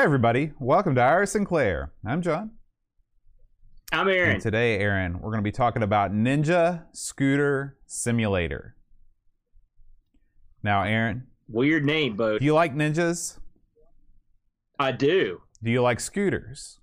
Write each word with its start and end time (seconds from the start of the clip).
Hi, 0.00 0.04
everybody. 0.04 0.52
Welcome 0.58 0.94
to 0.94 1.02
Our 1.02 1.26
Sinclair. 1.26 1.92
I'm 2.06 2.22
John. 2.22 2.52
I'm 3.92 4.08
Aaron. 4.08 4.30
And 4.30 4.40
today, 4.40 4.78
Aaron, 4.78 5.20
we're 5.20 5.30
going 5.30 5.42
to 5.42 5.46
be 5.46 5.52
talking 5.52 5.82
about 5.82 6.10
Ninja 6.10 6.84
Scooter 6.92 7.76
Simulator. 7.84 8.76
Now, 10.62 10.84
Aaron, 10.84 11.26
Weird 11.50 11.84
name, 11.84 12.16
but 12.16 12.38
do 12.38 12.46
you 12.46 12.54
like 12.54 12.74
ninjas? 12.74 13.38
I 14.78 14.92
do. 14.92 15.42
Do 15.62 15.70
you 15.70 15.82
like 15.82 16.00
scooters? 16.00 16.78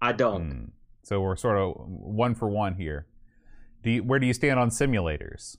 I 0.00 0.12
don't. 0.12 0.48
Hmm. 0.48 0.64
So 1.02 1.20
we're 1.20 1.34
sort 1.34 1.58
of 1.58 1.74
one 1.78 2.36
for 2.36 2.48
one 2.48 2.76
here. 2.76 3.08
Do 3.82 3.90
you, 3.90 4.04
where 4.04 4.20
do 4.20 4.28
you 4.28 4.34
stand 4.34 4.60
on 4.60 4.70
simulators? 4.70 5.56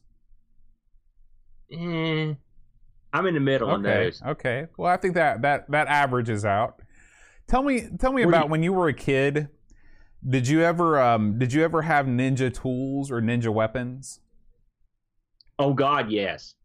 Eh, 1.70 2.36
I'm 3.14 3.26
in 3.26 3.34
the 3.34 3.40
middle 3.40 3.70
on 3.70 3.86
Okay. 3.86 4.06
those. 4.06 4.22
Okay. 4.22 4.68
Well, 4.78 4.92
I 4.92 4.98
think 4.98 5.14
that 5.16 5.42
that 5.42 5.70
that 5.72 5.88
averages 5.88 6.46
out. 6.46 6.82
Tell 7.48 7.64
me 7.64 7.88
tell 8.00 8.12
me 8.14 8.26
Were 8.26 8.32
about 8.32 8.46
you- 8.46 8.52
when 8.52 8.64
you 8.64 8.74
were 8.74 8.88
a 8.88 8.94
kid. 8.94 9.50
Did 10.28 10.48
you 10.48 10.62
ever 10.64 11.00
um 11.00 11.38
did 11.40 11.54
you 11.54 11.64
ever 11.64 11.84
have 11.84 12.06
ninja 12.06 12.54
tools 12.54 13.12
or 13.12 13.22
ninja 13.22 13.50
weapons? 13.54 14.20
Oh 15.60 15.74
God, 15.74 16.12
yes. 16.12 16.56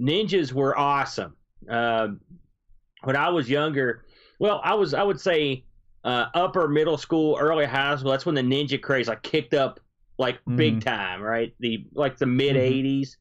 Ninjas 0.00 0.52
were 0.52 0.76
awesome. 0.78 1.36
Um 1.68 2.20
when 3.02 3.16
I 3.16 3.28
was 3.28 3.48
younger, 3.48 4.04
well, 4.38 4.60
I 4.64 4.74
was 4.74 4.94
I 4.94 5.02
would 5.02 5.20
say 5.20 5.64
uh, 6.04 6.26
upper 6.34 6.68
middle 6.68 6.96
school, 6.96 7.36
early 7.38 7.66
high 7.66 7.96
school. 7.96 8.12
That's 8.12 8.24
when 8.24 8.36
the 8.36 8.40
ninja 8.42 8.80
craze 8.80 9.08
like 9.08 9.22
kicked 9.22 9.54
up 9.54 9.80
like 10.18 10.38
big 10.54 10.82
time, 10.84 11.20
right? 11.20 11.52
The 11.60 11.84
like 11.92 12.16
the 12.16 12.26
mid 12.26 12.54
'80s, 12.56 13.16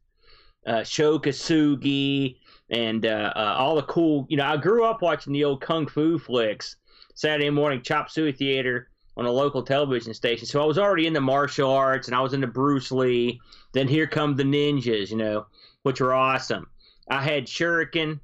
uh, 0.68 0.84
Sho 0.84 1.18
Kosugi, 1.20 2.38
and 2.70 3.06
uh, 3.06 3.34
uh, 3.36 3.56
all 3.58 3.76
the 3.76 3.84
cool. 3.84 4.26
You 4.30 4.38
know, 4.38 4.46
I 4.46 4.58
grew 4.58 4.86
up 4.86 5.02
watching 5.02 5.34
the 5.34 5.44
old 5.44 5.62
kung 5.62 5.88
fu 5.88 6.18
flicks. 6.18 6.78
Saturday 7.14 7.50
morning 7.50 7.82
chop 7.82 8.10
suey 8.10 8.34
theater 8.34 8.90
on 9.18 9.26
a 9.26 9.32
local 9.32 9.64
television 9.64 10.14
station. 10.14 10.46
So 10.46 10.62
I 10.62 10.66
was 10.66 10.78
already 10.78 11.08
into 11.08 11.22
martial 11.22 11.72
arts, 11.72 12.08
and 12.08 12.16
I 12.16 12.22
was 12.22 12.34
into 12.34 12.48
Bruce 12.48 12.92
Lee. 12.92 13.40
Then 13.72 13.88
here 13.88 14.08
come 14.08 14.36
the 14.36 14.44
ninjas, 14.44 15.10
you 15.10 15.18
know, 15.18 15.46
which 15.84 16.02
were 16.02 16.14
awesome. 16.14 16.68
I 17.10 17.22
had 17.22 17.46
shuriken, 17.46 18.20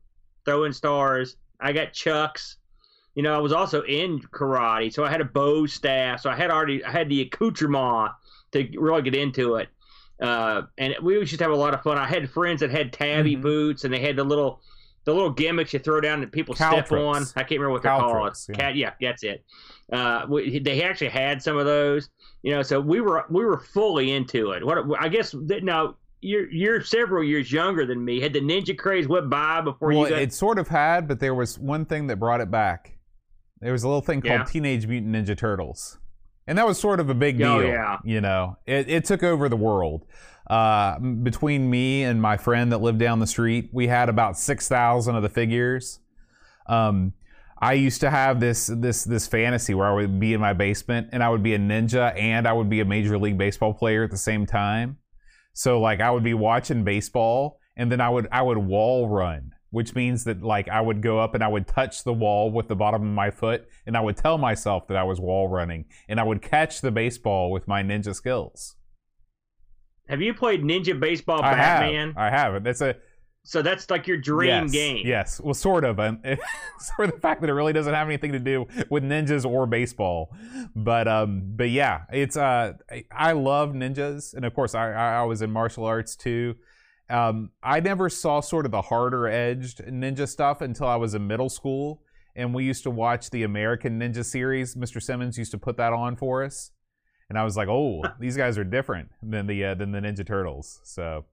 throwing 0.45 0.73
stars. 0.73 1.37
I 1.59 1.71
got 1.71 1.93
chucks. 1.93 2.57
You 3.15 3.23
know, 3.23 3.33
I 3.35 3.39
was 3.39 3.51
also 3.51 3.83
in 3.83 4.19
karate, 4.19 4.91
so 4.91 5.03
I 5.03 5.09
had 5.09 5.21
a 5.21 5.25
bow 5.25 5.65
staff. 5.67 6.21
So 6.21 6.29
I 6.29 6.35
had 6.35 6.49
already 6.49 6.83
I 6.83 6.91
had 6.91 7.09
the 7.09 7.21
accoutrement 7.21 8.11
to 8.53 8.67
really 8.77 9.01
get 9.01 9.15
into 9.15 9.55
it. 9.55 9.69
Uh, 10.21 10.61
and 10.77 10.95
we 11.01 11.15
used 11.15 11.35
to 11.37 11.43
have 11.43 11.51
a 11.51 11.55
lot 11.55 11.73
of 11.73 11.81
fun. 11.81 11.97
I 11.97 12.05
had 12.07 12.29
friends 12.29 12.59
that 12.61 12.69
had 12.69 12.93
tabi 12.93 13.35
Mhm. 13.35 13.41
boots, 13.41 13.83
and 13.83 13.93
they 13.93 13.99
had 13.99 14.15
the 14.15 14.23
little 14.23 14.61
the 15.03 15.11
little 15.13 15.31
gimmicks 15.31 15.73
you 15.73 15.79
throw 15.79 15.99
down 15.99 16.19
that 16.21 16.31
people 16.31 16.53
step 16.53 16.91
on. 16.91 17.23
I 17.35 17.39
can't 17.41 17.51
remember 17.59 17.71
what 17.71 17.81
they're 17.81 17.97
called. 17.97 18.37
Yeah. 18.49 18.55
Cat, 18.55 18.75
yeah, 18.75 18.91
that's 19.01 19.23
it. 19.23 19.43
Uh, 19.91 20.27
we, 20.29 20.59
they 20.59 20.83
actually 20.83 21.09
had 21.09 21.41
some 21.41 21.57
of 21.57 21.65
those. 21.65 22.07
You 22.43 22.51
know, 22.51 22.61
so 22.61 22.79
we 22.79 23.01
were 23.01 23.25
we 23.31 23.43
were 23.43 23.57
fully 23.59 24.11
into 24.11 24.51
it. 24.51 24.63
What 24.63 24.77
I 24.99 25.07
guess 25.09 25.31
that 25.47 25.63
now 25.63 25.95
you're 26.21 26.47
you're 26.51 26.81
several 26.81 27.23
years 27.23 27.51
younger 27.51 27.83
than 27.87 28.05
me. 28.05 28.19
Had 28.21 28.33
the 28.33 28.41
ninja 28.41 28.77
craze 28.77 29.07
went 29.07 29.27
by 29.27 29.61
before 29.61 29.87
well, 29.89 30.03
you 30.03 30.09
got? 30.09 30.21
it 30.21 30.33
sort 30.33 30.59
of 30.59 30.67
had, 30.67 31.07
but 31.07 31.19
there 31.19 31.33
was 31.33 31.57
one 31.57 31.85
thing 31.85 32.05
that 32.07 32.17
brought 32.17 32.41
it 32.41 32.51
back. 32.51 32.99
There 33.59 33.71
was 33.71 33.81
a 33.83 33.87
little 33.87 34.01
thing 34.01 34.21
called 34.21 34.41
Yeah. 34.41 34.43
Teenage 34.43 34.85
Mutant 34.85 35.15
Ninja 35.15 35.35
Turtles, 35.35 35.97
and 36.51 36.57
that 36.57 36.67
was 36.67 36.77
sort 36.77 36.99
of 36.99 37.09
a 37.09 37.13
big 37.13 37.37
deal. 37.37 37.47
Oh, 37.47 37.59
yeah. 37.61 37.99
You 38.03 38.19
know, 38.19 38.57
it, 38.65 38.89
it 38.89 39.05
took 39.05 39.23
over 39.23 39.47
the 39.47 39.55
world. 39.55 40.05
Uh, 40.47 40.99
between 40.99 41.69
me 41.69 42.03
and 42.03 42.21
my 42.21 42.35
friend 42.35 42.73
that 42.73 42.79
lived 42.81 42.99
down 42.99 43.19
the 43.19 43.27
street, 43.27 43.69
we 43.71 43.87
had 43.87 44.09
about 44.09 44.37
six 44.37 44.67
thousand 44.67 45.15
of 45.15 45.23
the 45.23 45.29
figures. 45.29 46.01
Um, 46.67 47.13
I 47.57 47.73
used 47.73 48.01
to 48.01 48.09
have 48.09 48.41
this 48.41 48.67
this 48.67 49.05
this 49.05 49.27
fantasy 49.27 49.73
where 49.73 49.87
I 49.87 49.93
would 49.93 50.19
be 50.19 50.33
in 50.33 50.41
my 50.41 50.51
basement 50.51 51.07
and 51.13 51.23
I 51.23 51.29
would 51.29 51.41
be 51.41 51.53
a 51.53 51.57
ninja 51.57 52.13
and 52.19 52.45
I 52.45 52.51
would 52.51 52.69
be 52.69 52.81
a 52.81 52.85
major 52.85 53.17
league 53.17 53.37
baseball 53.37 53.73
player 53.73 54.03
at 54.03 54.11
the 54.11 54.17
same 54.17 54.45
time. 54.45 54.97
So 55.53 55.79
like 55.79 56.01
I 56.01 56.11
would 56.11 56.23
be 56.23 56.33
watching 56.33 56.83
baseball 56.83 57.61
and 57.77 57.89
then 57.89 58.01
I 58.01 58.09
would 58.09 58.27
I 58.29 58.41
would 58.41 58.57
wall 58.57 59.07
run, 59.07 59.53
which 59.71 59.95
means 59.95 60.23
that 60.25 60.43
like 60.43 60.69
I 60.69 60.79
would 60.79 61.01
go 61.01 61.19
up 61.19 61.33
and 61.33 61.43
I 61.43 61.47
would 61.47 61.65
touch 61.67 62.03
the 62.03 62.13
wall 62.13 62.51
with 62.51 62.67
the 62.67 62.75
bottom 62.75 63.01
of 63.01 63.13
my 63.13 63.31
foot 63.31 63.67
and 63.85 63.97
I 63.97 64.01
would 64.01 64.17
tell 64.17 64.37
myself 64.37 64.87
that 64.87 64.97
I 64.97 65.03
was 65.03 65.19
wall 65.19 65.47
running 65.47 65.85
and 66.07 66.19
I 66.19 66.23
would 66.23 66.41
catch 66.41 66.81
the 66.81 66.91
baseball 66.91 67.51
with 67.51 67.67
my 67.67 67.81
ninja 67.81 68.13
skills. 68.13 68.75
have 70.07 70.21
you 70.21 70.33
played 70.33 70.61
Ninja 70.61 70.99
Baseball 70.99 71.41
I 71.43 71.53
Batman? 71.55 72.07
have. 72.13 72.17
I 72.17 72.29
have. 72.29 72.63
That's 72.63 72.81
a 72.81 72.95
So 73.43 73.61
that's 73.61 73.89
like 73.89 74.07
your 74.07 74.17
dream 74.17 74.63
yes, 74.65 74.71
game. 74.71 75.07
Yes, 75.07 75.39
well, 75.41 75.53
sort 75.53 75.83
of. 75.85 75.99
Um, 75.99 76.21
sort 76.79 77.09
of 77.09 77.15
the 77.15 77.21
fact 77.21 77.41
that 77.41 77.49
it 77.49 77.53
really 77.53 77.73
doesn't 77.73 77.93
have 77.93 78.07
anything 78.07 78.33
to 78.33 78.39
do 78.39 78.67
with 78.89 79.03
ninjas 79.03 79.49
or 79.49 79.65
baseball, 79.65 80.35
but 80.75 81.07
um, 81.07 81.41
but 81.55 81.69
yeah, 81.69 82.01
it's 82.11 82.35
uh, 82.37 82.73
I- 83.11 83.31
love 83.31 83.69
ninjas, 83.71 84.33
and 84.35 84.43
of 84.45 84.53
course, 84.53 84.75
I 84.75 84.91
I 84.91 85.23
was 85.23 85.41
in 85.41 85.49
martial 85.51 85.85
arts 85.85 86.15
too. 86.15 86.55
Um, 87.11 87.51
I 87.61 87.79
never 87.81 88.09
saw 88.09 88.39
sort 88.39 88.65
of 88.65 88.71
the 88.71 88.81
harder 88.81 89.27
edged 89.27 89.79
ninja 89.85 90.27
stuff 90.27 90.61
until 90.61 90.87
I 90.87 90.95
was 90.95 91.13
in 91.13 91.27
middle 91.27 91.49
school, 91.49 92.01
and 92.35 92.53
we 92.53 92.63
used 92.63 92.83
to 92.83 92.89
watch 92.91 93.29
the 93.29 93.43
American 93.43 93.99
Ninja 93.99 94.23
series. 94.25 94.75
Mr. 94.75 95.01
Simmons 95.01 95.37
used 95.37 95.51
to 95.51 95.57
put 95.57 95.77
that 95.77 95.91
on 95.93 96.15
for 96.15 96.43
us, 96.43 96.71
and 97.29 97.37
I 97.37 97.43
was 97.43 97.57
like, 97.57 97.67
oh, 97.67 98.01
these 98.19 98.37
guys 98.37 98.57
are 98.57 98.63
different 98.63 99.09
than 99.21 99.45
the 99.47 99.65
uh, 99.65 99.75
than 99.75 99.91
the 99.91 99.99
Ninja 99.99 100.25
Turtles. 100.25 100.79
So 100.83 101.25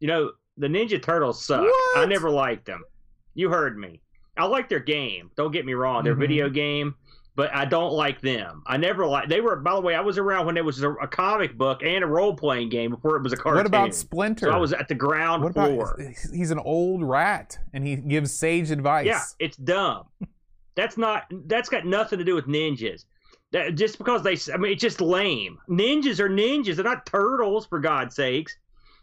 You 0.00 0.08
know, 0.08 0.32
the 0.58 0.66
Ninja 0.68 1.02
Turtles 1.02 1.42
suck. 1.42 1.62
What? 1.62 1.98
I 1.98 2.04
never 2.06 2.28
liked 2.28 2.66
them. 2.66 2.82
You 3.34 3.48
heard 3.48 3.78
me. 3.78 4.02
I 4.36 4.44
like 4.46 4.68
their 4.68 4.80
game. 4.80 5.30
Don't 5.36 5.52
get 5.52 5.64
me 5.64 5.72
wrong. 5.74 6.04
Their 6.04 6.14
Mhm. 6.16 6.20
video 6.20 6.48
game, 6.50 6.94
but 7.34 7.52
I 7.54 7.64
don't 7.64 7.92
like 7.92 8.20
them. 8.20 8.62
I 8.66 8.76
never 8.76 9.06
like. 9.06 9.28
They 9.28 9.40
were. 9.40 9.56
By 9.56 9.74
the 9.74 9.80
way, 9.80 9.94
I 9.94 10.00
was 10.00 10.18
around 10.18 10.46
when 10.46 10.54
there 10.54 10.64
was 10.64 10.82
a, 10.82 10.90
a 10.92 11.08
comic 11.08 11.56
book 11.56 11.82
and 11.82 12.04
a 12.04 12.06
role 12.06 12.34
playing 12.36 12.68
game 12.68 12.90
before 12.90 13.16
it 13.16 13.22
was 13.22 13.32
a 13.32 13.36
cartoon. 13.36 13.58
what 13.58 13.66
about 13.66 13.94
Splinter? 13.94 14.46
So 14.46 14.52
I 14.52 14.58
was 14.58 14.72
at 14.72 14.88
the 14.88 14.94
ground 14.94 15.42
What 15.42 15.50
about 15.52 15.70
floor. 15.70 16.12
he's 16.32 16.50
an 16.50 16.58
old 16.58 17.02
rat 17.02 17.58
and 17.72 17.86
he 17.86 17.96
gives 17.96 18.32
sage 18.32 18.70
advice. 18.70 19.06
Yeah, 19.06 19.22
it's 19.38 19.56
dumb. 19.56 20.04
That's 20.74 20.96
not. 20.96 21.24
That's 21.46 21.68
got 21.68 21.86
nothing 21.86 22.18
to 22.18 22.24
do 22.24 22.34
with 22.34 22.46
ninjas. 22.46 23.04
That, 23.52 23.74
just 23.74 23.98
because 23.98 24.22
they, 24.22 24.38
I 24.52 24.56
mean, 24.56 24.72
it's 24.72 24.80
just 24.80 25.00
lame. 25.02 25.58
Ninjas 25.68 26.20
are 26.20 26.30
ninjas. 26.30 26.76
They're 26.76 26.84
not 26.84 27.04
turtles, 27.04 27.66
for 27.66 27.78
God's 27.80 28.16
sakes. 28.16 28.56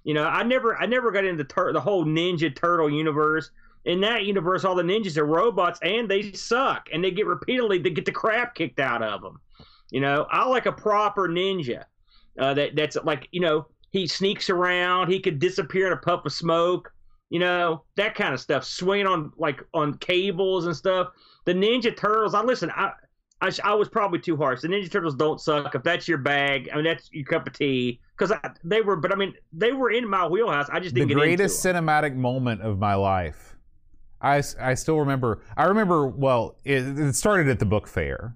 You 0.03 0.15
know, 0.15 0.23
I 0.23 0.41
never, 0.41 0.75
I 0.77 0.87
never 0.87 1.11
got 1.11 1.23
into 1.25 1.43
tur- 1.43 1.71
the 1.73 1.81
whole 1.81 2.03
Ninja 2.05 2.55
Turtle 2.55 2.89
universe. 2.89 3.51
In 3.85 4.01
that 4.01 4.25
universe, 4.25 4.65
all 4.65 4.75
the 4.75 4.83
ninjas 4.83 5.17
are 5.17 5.25
robots, 5.25 5.79
and 5.81 6.09
they 6.09 6.31
suck, 6.33 6.89
and 6.91 7.03
they 7.03 7.11
get 7.11 7.25
repeatedly, 7.25 7.79
they 7.79 7.89
get 7.89 8.05
the 8.05 8.11
crap 8.11 8.55
kicked 8.55 8.79
out 8.79 9.01
of 9.01 9.21
them. 9.21 9.39
You 9.89 10.01
know, 10.01 10.27
I 10.29 10.45
like 10.47 10.65
a 10.65 10.71
proper 10.71 11.27
ninja. 11.27 11.85
Uh, 12.37 12.53
that 12.53 12.75
that's 12.75 12.97
like, 13.03 13.27
you 13.31 13.41
know, 13.41 13.67
he 13.91 14.05
sneaks 14.07 14.49
around, 14.49 15.09
he 15.09 15.19
could 15.19 15.39
disappear 15.39 15.87
in 15.87 15.93
a 15.93 15.97
puff 15.97 16.25
of 16.25 16.33
smoke 16.33 16.91
you 17.31 17.37
know 17.37 17.83
that 17.95 18.15
kind 18.15 18.33
of 18.33 18.39
stuff 18.39 18.63
swinging 18.63 19.05
on 19.05 19.31
like 19.37 19.61
on 19.75 19.95
cables 19.99 20.65
and 20.65 20.75
stuff 20.75 21.09
the 21.45 21.53
ninja 21.53 21.95
turtles 21.95 22.33
i 22.33 22.41
listen 22.41 22.71
i 22.71 22.91
I, 23.41 23.49
sh- 23.49 23.61
I 23.63 23.73
was 23.73 23.87
probably 23.87 24.19
too 24.19 24.35
harsh. 24.35 24.61
The 24.61 24.67
Ninja 24.67 24.91
Turtles 24.91 25.15
don't 25.15 25.39
suck. 25.39 25.73
If 25.73 25.83
that's 25.83 26.07
your 26.07 26.17
bag, 26.17 26.69
I 26.71 26.75
mean 26.75 26.83
that's 26.83 27.09
your 27.11 27.25
cup 27.25 27.47
of 27.47 27.53
tea. 27.53 28.01
Because 28.17 28.33
they 28.63 28.81
were, 28.81 28.97
but 28.97 29.13
I 29.13 29.15
mean 29.15 29.33
they 29.53 29.71
were 29.71 29.91
in 29.91 30.07
my 30.07 30.27
wheelhouse. 30.27 30.67
I 30.69 30.79
just 30.79 30.93
the 30.93 31.01
didn't 31.01 31.09
get 31.09 31.15
greatest 31.15 31.63
cinematic 31.63 32.15
moment 32.15 32.61
of 32.61 32.79
my 32.79 32.95
life. 32.95 33.55
I, 34.21 34.43
I 34.59 34.73
still 34.73 34.99
remember. 34.99 35.41
I 35.55 35.65
remember. 35.65 36.07
Well, 36.07 36.57
it, 36.63 36.83
it 36.99 37.15
started 37.15 37.47
at 37.47 37.59
the 37.59 37.65
book 37.65 37.87
fair. 37.87 38.35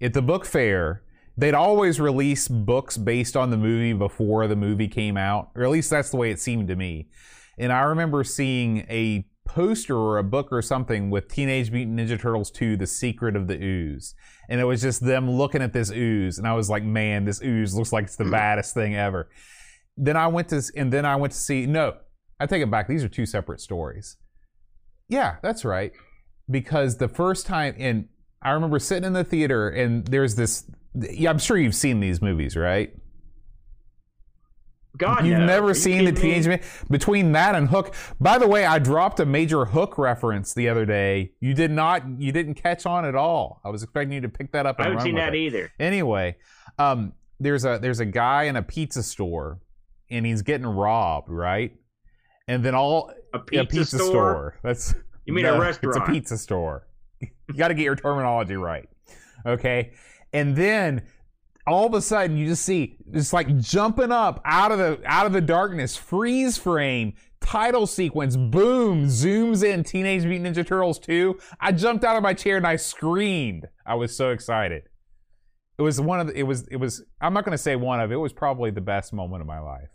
At 0.00 0.12
the 0.12 0.22
book 0.22 0.44
fair, 0.44 1.02
they'd 1.36 1.54
always 1.54 2.00
release 2.00 2.48
books 2.48 2.96
based 2.96 3.36
on 3.36 3.50
the 3.50 3.56
movie 3.56 3.92
before 3.92 4.46
the 4.46 4.56
movie 4.56 4.88
came 4.88 5.16
out, 5.16 5.50
or 5.54 5.64
at 5.64 5.70
least 5.70 5.90
that's 5.90 6.10
the 6.10 6.16
way 6.16 6.30
it 6.30 6.40
seemed 6.40 6.68
to 6.68 6.76
me. 6.76 7.08
And 7.58 7.72
I 7.72 7.82
remember 7.82 8.24
seeing 8.24 8.86
a 8.90 9.26
poster 9.46 9.96
or 9.96 10.18
a 10.18 10.24
book 10.24 10.48
or 10.50 10.62
something 10.62 11.10
with 11.10 11.28
Teenage 11.28 11.70
Mutant 11.70 11.98
Ninja 11.98 12.20
Turtles 12.20 12.50
2: 12.50 12.76
The 12.76 12.86
Secret 12.86 13.36
of 13.36 13.46
the 13.46 13.62
Ooze, 13.62 14.14
and 14.48 14.60
it 14.60 14.64
was 14.64 14.82
just 14.82 15.00
them 15.00 15.30
looking 15.30 15.62
at 15.62 15.72
this 15.72 15.90
ooze, 15.90 16.38
and 16.38 16.46
I 16.46 16.54
was 16.54 16.68
like, 16.68 16.82
man, 16.82 17.24
this 17.24 17.40
ooze 17.42 17.74
looks 17.74 17.92
like 17.92 18.04
it's 18.04 18.16
the 18.16 18.24
hmm. 18.24 18.30
baddest 18.30 18.74
thing 18.74 18.94
ever. 18.94 19.30
Then 19.96 20.16
I 20.16 20.26
went 20.26 20.48
to, 20.48 20.62
and 20.76 20.92
then 20.92 21.06
I 21.06 21.16
went 21.16 21.32
to 21.32 21.38
see. 21.38 21.66
No, 21.66 21.96
I 22.38 22.46
take 22.46 22.62
it 22.62 22.70
back. 22.70 22.88
These 22.88 23.04
are 23.04 23.08
two 23.08 23.26
separate 23.26 23.60
stories. 23.60 24.16
Yeah, 25.08 25.36
that's 25.42 25.64
right. 25.64 25.92
Because 26.50 26.98
the 26.98 27.08
first 27.08 27.46
time, 27.46 27.74
and 27.78 28.08
I 28.42 28.50
remember 28.50 28.78
sitting 28.78 29.04
in 29.04 29.12
the 29.12 29.24
theater, 29.24 29.68
and 29.68 30.06
there's 30.06 30.34
this. 30.36 30.70
Yeah, 30.94 31.30
I'm 31.30 31.38
sure 31.38 31.56
you've 31.56 31.74
seen 31.74 32.00
these 32.00 32.22
movies, 32.22 32.56
right? 32.56 32.94
God, 34.96 35.26
You've 35.26 35.38
no. 35.38 35.46
Never 35.46 35.68
you 35.68 35.74
seen 35.74 36.04
the? 36.04 36.12
Teenage 36.12 36.46
Mutant 36.46 36.90
between 36.90 37.32
that 37.32 37.54
and 37.54 37.68
Hook. 37.68 37.94
By 38.20 38.38
the 38.38 38.46
way, 38.46 38.64
I 38.64 38.78
dropped 38.78 39.18
a 39.18 39.26
major 39.26 39.64
Hook 39.64 39.98
reference 39.98 40.54
the 40.54 40.68
other 40.68 40.86
day. 40.86 41.32
You 41.40 41.52
did 41.52 41.72
not. 41.72 42.04
You 42.18 42.30
didn't 42.30 42.54
catch 42.54 42.86
on 42.86 43.04
at 43.04 43.16
all. 43.16 43.60
I 43.64 43.70
was 43.70 43.82
expecting 43.82 44.12
you 44.12 44.20
to 44.20 44.28
pick 44.28 44.52
that 44.52 44.66
up. 44.66 44.76
I 44.78 44.84
haven't 44.84 45.00
seen 45.00 45.16
that 45.16 45.34
it. 45.34 45.38
either. 45.38 45.72
Anyway, 45.80 46.36
um, 46.78 47.12
there's 47.40 47.64
a 47.64 47.78
there's 47.82 48.00
a 48.00 48.06
guy 48.06 48.44
in 48.44 48.54
a 48.54 48.62
pizza 48.62 49.02
store, 49.02 49.58
and 50.10 50.24
he's 50.24 50.42
getting 50.42 50.66
robbed, 50.66 51.28
right? 51.28 51.72
And 52.46 52.64
then 52.64 52.74
all 52.74 53.10
A 53.34 53.40
yeah, 53.50 53.64
pizza, 53.64 53.98
store. 53.98 54.58
That's 54.62 54.94
You 55.26 55.34
mean 55.34 55.44
No, 55.44 55.56
a 55.56 55.60
restaurant? 55.60 55.96
It's 55.96 56.08
a 56.08 56.12
pizza 56.12 56.38
store. 56.38 56.86
you 57.20 57.28
got 57.56 57.68
to 57.68 57.74
get 57.74 57.82
your 57.82 57.96
terminology 57.96 58.54
right. 58.54 58.88
Okay. 59.44 59.92
And 60.32 60.54
then 60.54 61.02
all 61.66 61.86
of 61.86 61.94
a 61.94 62.00
sudden 62.00 62.36
you 62.36 62.46
just 62.46 62.64
see 62.64 62.96
it's 63.12 63.32
like 63.32 63.56
jumping 63.58 64.12
up 64.12 64.40
out 64.44 64.70
of 64.70 64.78
the 64.78 65.00
out 65.04 65.26
of 65.26 65.32
the 65.32 65.40
darkness, 65.40 65.96
freeze 65.96 66.56
frame, 66.56 67.14
title 67.40 67.86
sequence, 67.86 68.36
boom, 68.36 69.06
zooms 69.06 69.64
in 69.64 69.82
Teenage 69.82 70.24
Mutant 70.24 70.56
Ninja 70.56 70.66
Turtles 70.66 71.00
2. 71.00 71.38
I 71.60 71.72
jumped 71.72 72.04
out 72.04 72.16
of 72.16 72.22
my 72.22 72.34
chair 72.34 72.56
and 72.56 72.66
I 72.66 72.76
screamed. 72.76 73.66
I 73.84 73.96
was 73.96 74.16
so 74.16 74.30
excited. 74.30 74.84
It 75.76 75.82
was 75.82 76.00
one 76.00 76.20
of 76.20 76.28
the, 76.28 76.38
it 76.38 76.44
was 76.44 76.68
it 76.68 76.76
was 76.76 77.02
I'm 77.20 77.34
not 77.34 77.44
going 77.44 77.56
to 77.56 77.62
say 77.62 77.74
one 77.74 78.00
of 78.00 78.12
it 78.12 78.16
was 78.16 78.32
probably 78.32 78.70
the 78.70 78.80
best 78.80 79.12
moment 79.12 79.40
of 79.40 79.48
my 79.48 79.58
life. 79.58 79.88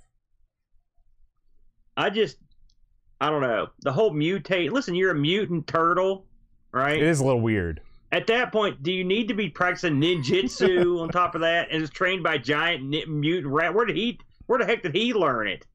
I 1.95 2.09
just, 2.09 2.37
I 3.21 3.29
don't 3.29 3.41
know. 3.41 3.67
The 3.81 3.91
whole 3.91 4.11
mutate. 4.11 4.71
Listen, 4.71 4.95
you're 4.95 5.11
a 5.11 5.15
mutant 5.15 5.67
turtle, 5.67 6.25
right? 6.71 6.97
It 6.97 7.03
is 7.03 7.19
a 7.19 7.25
little 7.25 7.41
weird. 7.41 7.81
At 8.11 8.27
that 8.27 8.51
point, 8.51 8.81
do 8.81 8.91
you 8.91 9.03
need 9.03 9.27
to 9.27 9.33
be 9.33 9.49
practicing 9.49 9.99
ninjutsu 10.01 10.99
on 11.01 11.09
top 11.09 11.35
of 11.35 11.41
that, 11.41 11.69
and 11.71 11.83
is 11.83 11.89
trained 11.89 12.23
by 12.23 12.37
giant 12.37 12.83
mutant 12.83 13.53
rat? 13.53 13.73
Where 13.73 13.85
did 13.85 13.97
he? 13.97 14.19
Where 14.47 14.57
the 14.57 14.65
heck 14.65 14.81
did 14.83 14.95
he 14.95 15.13
learn 15.13 15.47
it? 15.47 15.65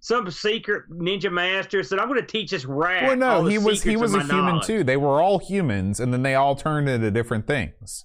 Some 0.00 0.30
secret 0.30 0.88
ninja 0.90 1.32
master 1.32 1.82
said, 1.82 1.98
"I'm 1.98 2.08
going 2.08 2.20
to 2.20 2.26
teach 2.26 2.50
this 2.50 2.64
rat." 2.64 3.04
Well, 3.04 3.16
no, 3.16 3.46
he 3.46 3.58
was 3.58 3.82
he 3.82 3.96
was 3.96 4.14
a 4.14 4.20
human 4.20 4.46
knowledge." 4.46 4.66
too. 4.66 4.84
They 4.84 4.96
were 4.96 5.20
all 5.20 5.38
humans, 5.38 5.98
and 5.98 6.12
then 6.12 6.22
they 6.22 6.34
all 6.34 6.54
turned 6.54 6.88
into 6.88 7.10
different 7.10 7.46
things. 7.46 8.04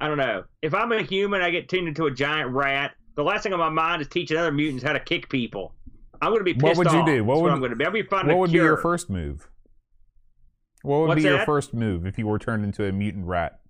I 0.00 0.08
don't 0.08 0.18
know. 0.18 0.44
If 0.60 0.74
I'm 0.74 0.92
a 0.92 1.02
human, 1.02 1.40
I 1.40 1.50
get 1.50 1.68
turned 1.68 1.88
into 1.88 2.06
a 2.06 2.10
giant 2.10 2.50
rat. 2.50 2.92
The 3.16 3.24
last 3.24 3.42
thing 3.42 3.52
on 3.52 3.58
my 3.58 3.68
mind 3.68 4.02
is 4.02 4.08
teaching 4.08 4.36
other 4.36 4.52
mutants 4.52 4.82
how 4.82 4.92
to 4.92 5.00
kick 5.00 5.28
people. 5.28 5.74
I'm 6.22 6.30
going 6.30 6.40
to 6.40 6.44
be 6.44 6.54
pissed 6.54 6.64
What 6.64 6.76
would 6.78 6.92
you 6.92 6.98
off. 7.00 7.06
do? 7.06 7.24
What 7.24 7.34
That's 7.34 7.42
would- 7.42 7.52
I'm 7.52 7.58
going 7.60 7.70
to 7.70 7.76
be? 7.76 7.84
I'll 7.84 7.90
be 7.92 8.02
finding 8.02 8.28
What 8.36 8.40
would 8.40 8.52
be 8.52 8.58
your 8.58 8.76
first 8.76 9.08
move? 9.10 9.48
What 10.82 11.00
would 11.00 11.08
What's 11.08 11.18
be 11.22 11.28
your 11.28 11.38
that? 11.38 11.46
first 11.46 11.74
move 11.74 12.06
if 12.06 12.18
you 12.18 12.26
were 12.26 12.38
turned 12.38 12.64
into 12.64 12.86
a 12.86 12.92
mutant 12.92 13.26
rat? 13.26 13.60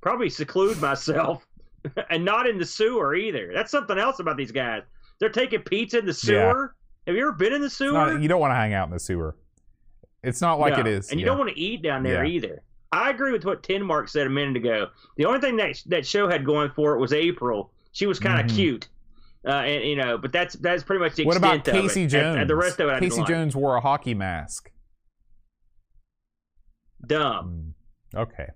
Probably 0.00 0.28
seclude 0.30 0.80
myself, 0.80 1.46
and 2.10 2.24
not 2.24 2.46
in 2.46 2.58
the 2.58 2.64
sewer 2.66 3.14
either. 3.14 3.50
That's 3.54 3.70
something 3.70 3.98
else 3.98 4.20
about 4.20 4.36
these 4.36 4.52
guys. 4.52 4.82
They're 5.18 5.30
taking 5.30 5.60
pizza 5.62 5.98
in 5.98 6.04
the 6.06 6.10
Yeah. 6.12 6.52
sewer. 6.52 6.74
Have 7.06 7.16
you 7.16 7.22
ever 7.22 7.32
been 7.32 7.52
in 7.52 7.60
the 7.62 7.70
sewer? 7.70 7.92
not- 7.92 8.20
you 8.22 8.28
don't 8.28 8.40
want 8.40 8.50
to 8.52 8.56
hang 8.56 8.72
out 8.74 8.86
in 8.88 8.92
the 8.92 9.00
sewer. 9.00 9.36
It's 10.22 10.40
not 10.40 10.58
like 10.58 10.74
No. 10.74 10.80
it 10.80 10.86
is. 10.86 11.10
and 11.10 11.20
you 11.20 11.24
yeah. 11.26 11.30
don't 11.30 11.38
want 11.38 11.50
to 11.50 11.58
eat 11.58 11.82
down 11.82 12.02
there 12.02 12.24
Yeah. 12.24 12.30
either. 12.32 12.62
I 12.92 13.10
agree 13.10 13.32
with 13.32 13.44
what 13.44 13.62
Tin 13.62 13.82
Mark 13.84 14.08
said 14.08 14.26
a 14.26 14.30
minute 14.30 14.56
ago. 14.56 14.88
The 15.16 15.24
only 15.24 15.40
thing 15.40 15.56
that 15.56 15.82
that 15.86 16.06
show 16.06 16.28
had 16.28 16.44
going 16.44 16.70
for 16.70 16.94
it 16.94 17.00
was 17.00 17.12
April. 17.12 17.72
She 17.92 18.06
was 18.06 18.18
kind 18.20 18.40
of 18.40 18.46
Mhm. 18.46 18.54
cute, 18.56 18.88
uh, 19.44 19.50
and 19.50 19.84
you 19.84 19.96
know, 19.96 20.18
but 20.18 20.32
that's 20.32 20.54
that's 20.56 20.82
pretty 20.84 21.02
much 21.02 21.14
the 21.16 21.24
What 21.24 21.36
extent 21.36 21.66
about 21.68 21.74
Casey 21.82 22.04
of 22.04 22.14
it. 22.14 22.16
And- 22.16 22.22
Jones? 22.22 22.36
And, 22.42 22.50
the 22.50 22.56
rest 22.56 22.80
of 22.80 22.88
it, 22.88 22.92
I 22.92 23.00
Casey 23.00 23.18
like. 23.18 23.28
Jones 23.28 23.56
wore 23.56 23.76
a 23.76 23.80
hockey 23.80 24.14
mask. 24.14 24.70
dumb. 27.06 27.74
Mm, 28.14 28.20
Okay. 28.22 28.48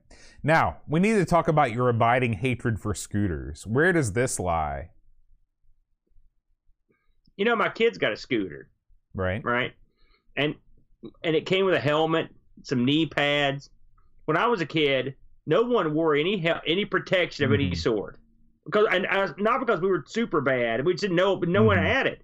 Now, 0.42 0.78
we 0.88 1.00
need 1.00 1.14
to 1.14 1.24
talk 1.24 1.48
about 1.48 1.72
your 1.72 1.88
abiding 1.90 2.34
hatred 2.34 2.80
for 2.80 2.94
scooters. 2.94 3.66
Where 3.66 3.92
does 3.92 4.12
this 4.14 4.40
lie? 4.40 4.90
You 7.36 7.44
know, 7.44 7.56
my 7.56 7.68
kid's 7.68 7.98
got 7.98 8.12
a 8.12 8.16
scooter, 8.16 8.70
Right? 9.14 9.44
right? 9.44 9.72
And 10.36 10.54
and 11.24 11.34
it 11.34 11.46
came 11.46 11.64
with 11.64 11.74
a 11.74 11.80
helmet, 11.80 12.28
some 12.62 12.84
knee 12.84 13.06
pads. 13.06 13.70
When 14.26 14.36
I 14.36 14.46
was 14.46 14.60
a 14.60 14.66
kid, 14.66 15.14
no 15.46 15.62
one 15.62 15.94
wore 15.94 16.14
any 16.14 16.46
any 16.66 16.84
protection 16.84 17.44
of 17.44 17.52
any 17.52 17.70
Mhm. 17.70 17.76
sort 17.76 18.18
because 18.70 18.86
and 18.90 19.06
I, 19.06 19.28
not 19.38 19.60
because 19.60 19.80
we 19.80 19.88
were 19.88 20.04
super 20.06 20.40
bad. 20.40 20.84
We 20.84 20.92
just 20.92 21.02
didn't 21.02 21.16
know, 21.16 21.36
but 21.36 21.48
no 21.48 21.62
one 21.62 21.78
Mhm. 21.78 21.86
had 21.86 22.06
it. 22.06 22.22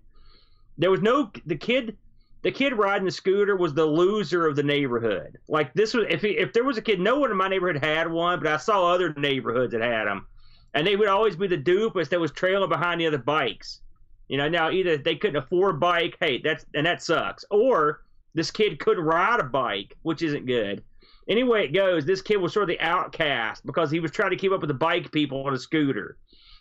There 0.79 0.91
was 0.91 1.01
no 1.03 1.31
the 1.47 1.57
kid. 1.57 1.97
The 2.43 2.53
kid 2.53 2.75
riding 2.75 3.05
the 3.07 3.11
scooter 3.11 3.57
was 3.57 3.75
the 3.75 3.85
loser 3.87 4.47
of 4.47 4.55
the 4.55 4.63
neighborhood. 4.63 5.39
Like 5.49 5.75
this 5.75 5.95
was 5.95 6.07
if 6.09 6.23
he, 6.23 6.31
if 6.39 6.53
there 6.53 6.63
was 6.65 6.77
a 6.79 6.83
kid, 6.83 7.01
no 7.01 7.19
one 7.19 7.31
in 7.31 7.37
my 7.37 7.49
neighborhood 7.49 7.83
had 7.83 8.11
one, 8.11 8.39
but 8.39 8.47
I 8.47 8.57
saw 8.57 8.87
other 8.93 9.13
neighborhoods 9.15 9.73
that 9.73 9.81
had 9.83 10.07
them, 10.07 10.27
and 10.75 10.87
they 10.87 10.95
would 10.95 11.09
always 11.09 11.35
be 11.35 11.49
the 11.49 11.59
doofus 11.59 12.09
that 12.11 12.21
was 12.21 12.31
trailing 12.31 12.69
behind 12.69 13.01
the 13.01 13.07
other 13.07 13.19
bikes. 13.19 13.81
You 14.29 14.37
know, 14.37 14.49
now 14.49 14.71
either 14.71 14.97
they 14.97 15.17
couldn't 15.17 15.37
afford 15.43 15.77
a 15.77 15.79
bike, 15.79 16.17
hey, 16.21 16.39
that's 16.39 16.65
and 16.75 16.87
that 16.87 17.03
sucks, 17.03 17.45
or 17.51 18.03
this 18.35 18.51
kid 18.53 18.79
couldn't 18.79 19.05
ride 19.05 19.41
a 19.41 19.45
bike, 19.45 19.97
which 20.03 20.23
isn't 20.23 20.47
good. 20.47 20.85
Anyway, 21.29 21.65
it 21.65 21.73
goes. 21.73 22.05
This 22.05 22.23
kid 22.23 22.37
was 22.37 22.53
sort 22.53 22.65
of 22.65 22.69
the 22.69 22.81
outcast 22.81 23.67
because 23.67 23.91
he 23.91 24.01
was 24.01 24.11
trying 24.11 24.31
to 24.31 24.37
keep 24.37 24.53
up 24.53 24.61
with 24.61 24.69
the 24.69 24.75
bike 24.75 25.11
people 25.11 25.43
on 25.45 25.55
a 25.55 25.59
scooter. 25.59 26.19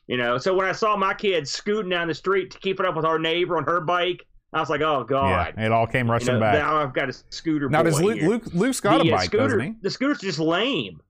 You 0.08 0.18
know, 0.18 0.38
so 0.38 0.56
when 0.56 0.68
I 0.68 0.72
saw 0.72 0.96
my 0.96 1.14
kid 1.14 1.48
scooting 1.48 1.90
down 1.90 2.08
the 2.08 2.14
street 2.14 2.52
to 2.52 2.60
keep 2.60 2.80
it 2.80 2.86
up 2.86 2.96
with 2.96 3.06
our 3.06 3.18
neighbor 3.18 3.58
on 3.58 3.64
her 3.64 3.82
bike, 3.82 4.26
I 4.54 4.60
was 4.60 4.70
like, 4.70 4.82
"Oh 4.82 5.04
God!" 5.04 5.54
Yeah. 5.58 5.66
It 5.66 5.72
all 5.72 5.88
came 5.88 6.06
You 6.08 6.14
rushing 6.14 6.34
know, 6.36 6.40
back. 6.40 6.56
now 6.56 6.78
I've 6.78 6.94
got 6.94 7.10
a 7.10 7.14
scooter. 7.30 7.70
now, 7.70 7.82
does 7.84 8.00
Luke, 8.00 8.18
here. 8.20 8.30
Luke 8.30 8.44
Luke's 8.54 8.80
got 8.80 9.02
the, 9.02 9.10
a 9.10 9.12
bike, 9.12 9.26
scooter, 9.26 9.44
doesn't 9.58 9.62
he? 9.62 9.74
The 9.82 9.90
scooter's 9.90 10.20
just 10.20 10.40
lame. 10.40 11.02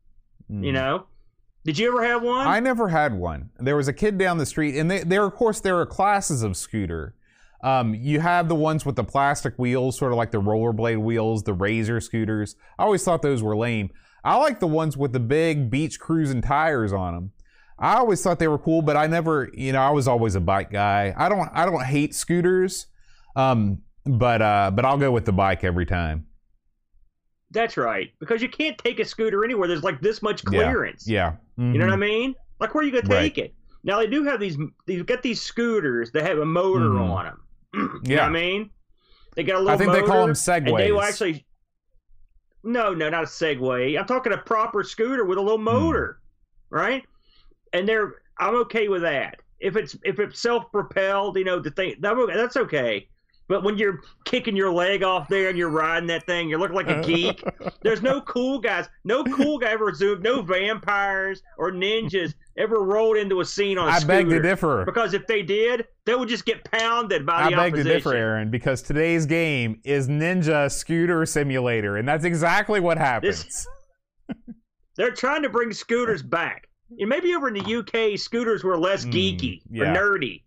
Mm. 0.51 0.63
You 0.65 0.71
know. 0.71 1.05
Did 1.65 1.79
you 1.79 1.87
ever 1.87 2.03
have 2.05 2.21
one? 2.21 2.45
I 2.45 2.59
never 2.59 2.89
had 2.89 3.15
one. 3.15 3.49
There 3.59 3.75
was 3.75 3.87
a 3.87 3.93
kid 3.93 4.19
down 4.19 4.37
the 4.37 4.45
street, 4.45 4.77
and 4.77 4.89
they, 4.89 4.99
there, 4.99 5.25
of 5.25 5.33
course, 5.33 5.59
there 5.59 5.79
are 5.79 5.85
classes 5.85 6.43
of 6.43 6.55
scooter. 6.55 7.15
Um, 7.65 7.95
you 7.95 8.19
have 8.19 8.47
the 8.47 8.55
ones 8.55 8.85
with 8.85 8.95
the 8.95 9.03
plastic 9.03 9.55
wheels, 9.57 9.97
sort 9.97 10.11
of 10.11 10.17
like 10.17 10.29
the 10.29 10.39
rollerblade 10.41 10.99
wheels, 11.01 11.43
the 11.43 11.53
razor 11.53 11.99
scooters. 11.99 12.55
I 12.77 12.83
always 12.83 13.03
thought 13.03 13.23
those 13.23 13.41
were 13.41 13.55
lame. 13.57 13.89
I 14.23 14.37
like 14.37 14.59
the 14.59 14.67
ones 14.67 14.95
with 14.95 15.13
the 15.13 15.19
big 15.19 15.69
beach 15.71 15.99
cruising 15.99 16.41
tires 16.41 16.93
on 16.93 17.15
them. 17.15 17.31
I 17.79 17.95
always 17.95 18.21
thought 18.21 18.37
they 18.39 18.47
were 18.47 18.59
cool, 18.59 18.81
but 18.83 18.95
I 18.95 19.07
never, 19.07 19.49
you 19.53 19.71
know, 19.73 19.81
I 19.81 19.89
was 19.89 20.07
always 20.07 20.35
a 20.35 20.39
bike 20.39 20.71
guy. 20.71 21.13
I 21.17 21.27
don't, 21.27 21.49
I 21.53 21.65
don't 21.65 21.83
hate 21.83 22.13
scooters, 22.13 22.85
um, 23.35 23.79
but 24.05 24.41
uh, 24.43 24.71
but 24.73 24.85
I'll 24.85 24.97
go 24.99 25.11
with 25.11 25.25
the 25.25 25.33
bike 25.33 25.63
every 25.63 25.85
time. 25.87 26.27
That's 27.51 27.77
right, 27.77 28.11
because 28.19 28.41
you 28.41 28.49
can't 28.49 28.77
take 28.77 28.99
a 28.99 29.05
scooter 29.05 29.43
anywhere. 29.43 29.67
There's 29.67 29.83
like 29.83 30.01
this 30.01 30.21
much 30.21 30.43
clearance. 30.43 31.07
Yeah, 31.07 31.33
Yeah. 31.57 31.71
You 31.73 31.79
know 31.79 31.85
what 31.85 31.93
I 31.93 31.97
mean? 31.97 32.35
Like 32.59 32.75
where 32.75 32.83
are 32.83 32.85
you 32.87 32.91
gonna 32.91 33.13
Right. 33.13 33.21
take 33.33 33.37
it? 33.37 33.53
Now 33.83 33.99
they 33.99 34.07
do 34.07 34.23
have 34.23 34.39
these. 34.39 34.57
They've 34.87 35.05
got 35.05 35.21
these 35.23 35.41
scooters 35.41 36.11
that 36.11 36.23
have 36.25 36.37
a 36.39 36.45
motor 36.45 36.85
Mhm. 36.89 37.09
on 37.09 37.25
them. 37.25 37.41
you 38.03 38.15
know 38.15 38.15
Yeah. 38.15 38.21
what 38.21 38.29
I 38.29 38.29
mean? 38.29 38.69
They 39.35 39.43
got 39.43 39.57
a 39.57 39.59
little. 39.59 39.73
I 39.73 39.77
think 39.77 39.91
they 39.91 40.01
call 40.01 40.21
them 40.27 40.29
And 40.29 40.77
they 40.77 40.91
will 40.91 41.01
segways. 41.01 41.03
actually. 41.09 41.45
No, 42.63 42.93
no, 42.95 43.09
not 43.09 43.23
a 43.23 43.27
Segway. 43.27 43.99
I'm 43.99 44.07
talking 44.07 44.33
a 44.33 44.37
proper 44.37 44.81
scooter 44.83 45.23
with 45.23 45.37
a 45.37 45.41
little 45.41 45.57
Hmm. 45.59 45.63
motor, 45.65 46.19
right? 46.69 47.03
And 47.73 47.87
they're. 47.87 48.15
I'm 48.39 48.55
okay 48.55 48.87
with 48.87 49.03
that. 49.03 49.39
If 49.59 49.75
it's 49.75 49.95
if 50.03 50.19
it's 50.19 50.39
self 50.39 50.71
propelled, 50.71 51.37
you 51.37 51.43
know, 51.43 51.59
the 51.59 51.71
thing 51.71 51.95
that, 51.99 52.15
that's 52.33 52.57
okay. 52.57 53.07
But 53.47 53.63
when 53.63 53.77
you're 53.77 53.99
kicking 54.23 54.55
your 54.55 54.71
leg 54.73 55.03
off 55.03 55.27
there 55.29 55.49
and 55.49 55.57
you're 55.57 55.69
riding 55.69 56.07
that 56.07 56.25
thing, 56.25 56.49
you're 56.49 56.57
looking 56.57 56.75
like 56.75 56.87
a 56.89 57.01
geek. 57.01 57.43
There's 57.83 58.01
no 58.01 58.21
cool 58.21 58.57
guys. 58.59 58.87
No 59.03 59.23
cool 59.23 59.59
guy 59.59 59.69
ever 59.69 59.93
zoomed. 59.93 60.23
No 60.23 60.41
vampires 60.41 61.43
or 61.59 61.71
ninjas 61.71 62.33
ever 62.57 62.81
rolled 62.83 63.17
into 63.17 63.41
a 63.41 63.45
scene 63.45 63.77
on 63.77 63.87
a 63.87 63.91
I 63.91 63.99
scooter. 63.99 64.07
beg 64.23 64.29
to 64.29 64.41
differ. 64.41 64.83
Because 64.85 65.13
if 65.13 65.27
they 65.27 65.43
did, 65.43 65.85
they 66.05 66.15
would 66.15 66.27
just 66.29 66.45
get 66.45 66.63
pounded 66.71 67.23
by 67.25 67.33
I 67.43 67.49
the 67.49 67.55
opposition. 67.55 67.59
I 67.59 67.69
beg 67.69 67.75
to 67.75 67.83
differ, 67.83 68.13
Aaron, 68.15 68.49
because 68.49 68.81
today's 68.81 69.27
game 69.27 69.79
is 69.83 70.07
Ninja 70.07 70.71
Scooter 70.71 71.23
Simulator, 71.27 71.97
and 71.97 72.07
that's 72.07 72.25
exactly 72.25 72.79
what 72.79 72.97
happens. 72.97 73.67
They're 74.97 75.11
trying 75.11 75.43
to 75.43 75.49
bring 75.49 75.71
scooters 75.73 76.23
back. 76.23 76.67
And 76.97 77.09
maybe 77.09 77.35
over 77.35 77.47
in 77.49 77.53
the 77.55 77.75
UK, 77.75 78.17
scooters 78.17 78.63
were 78.63 78.77
less 78.77 79.05
Mm, 79.05 79.11
geeky 79.13 79.61
yeah. 79.69 79.91
or 79.91 79.95
nerdy. 80.17 80.43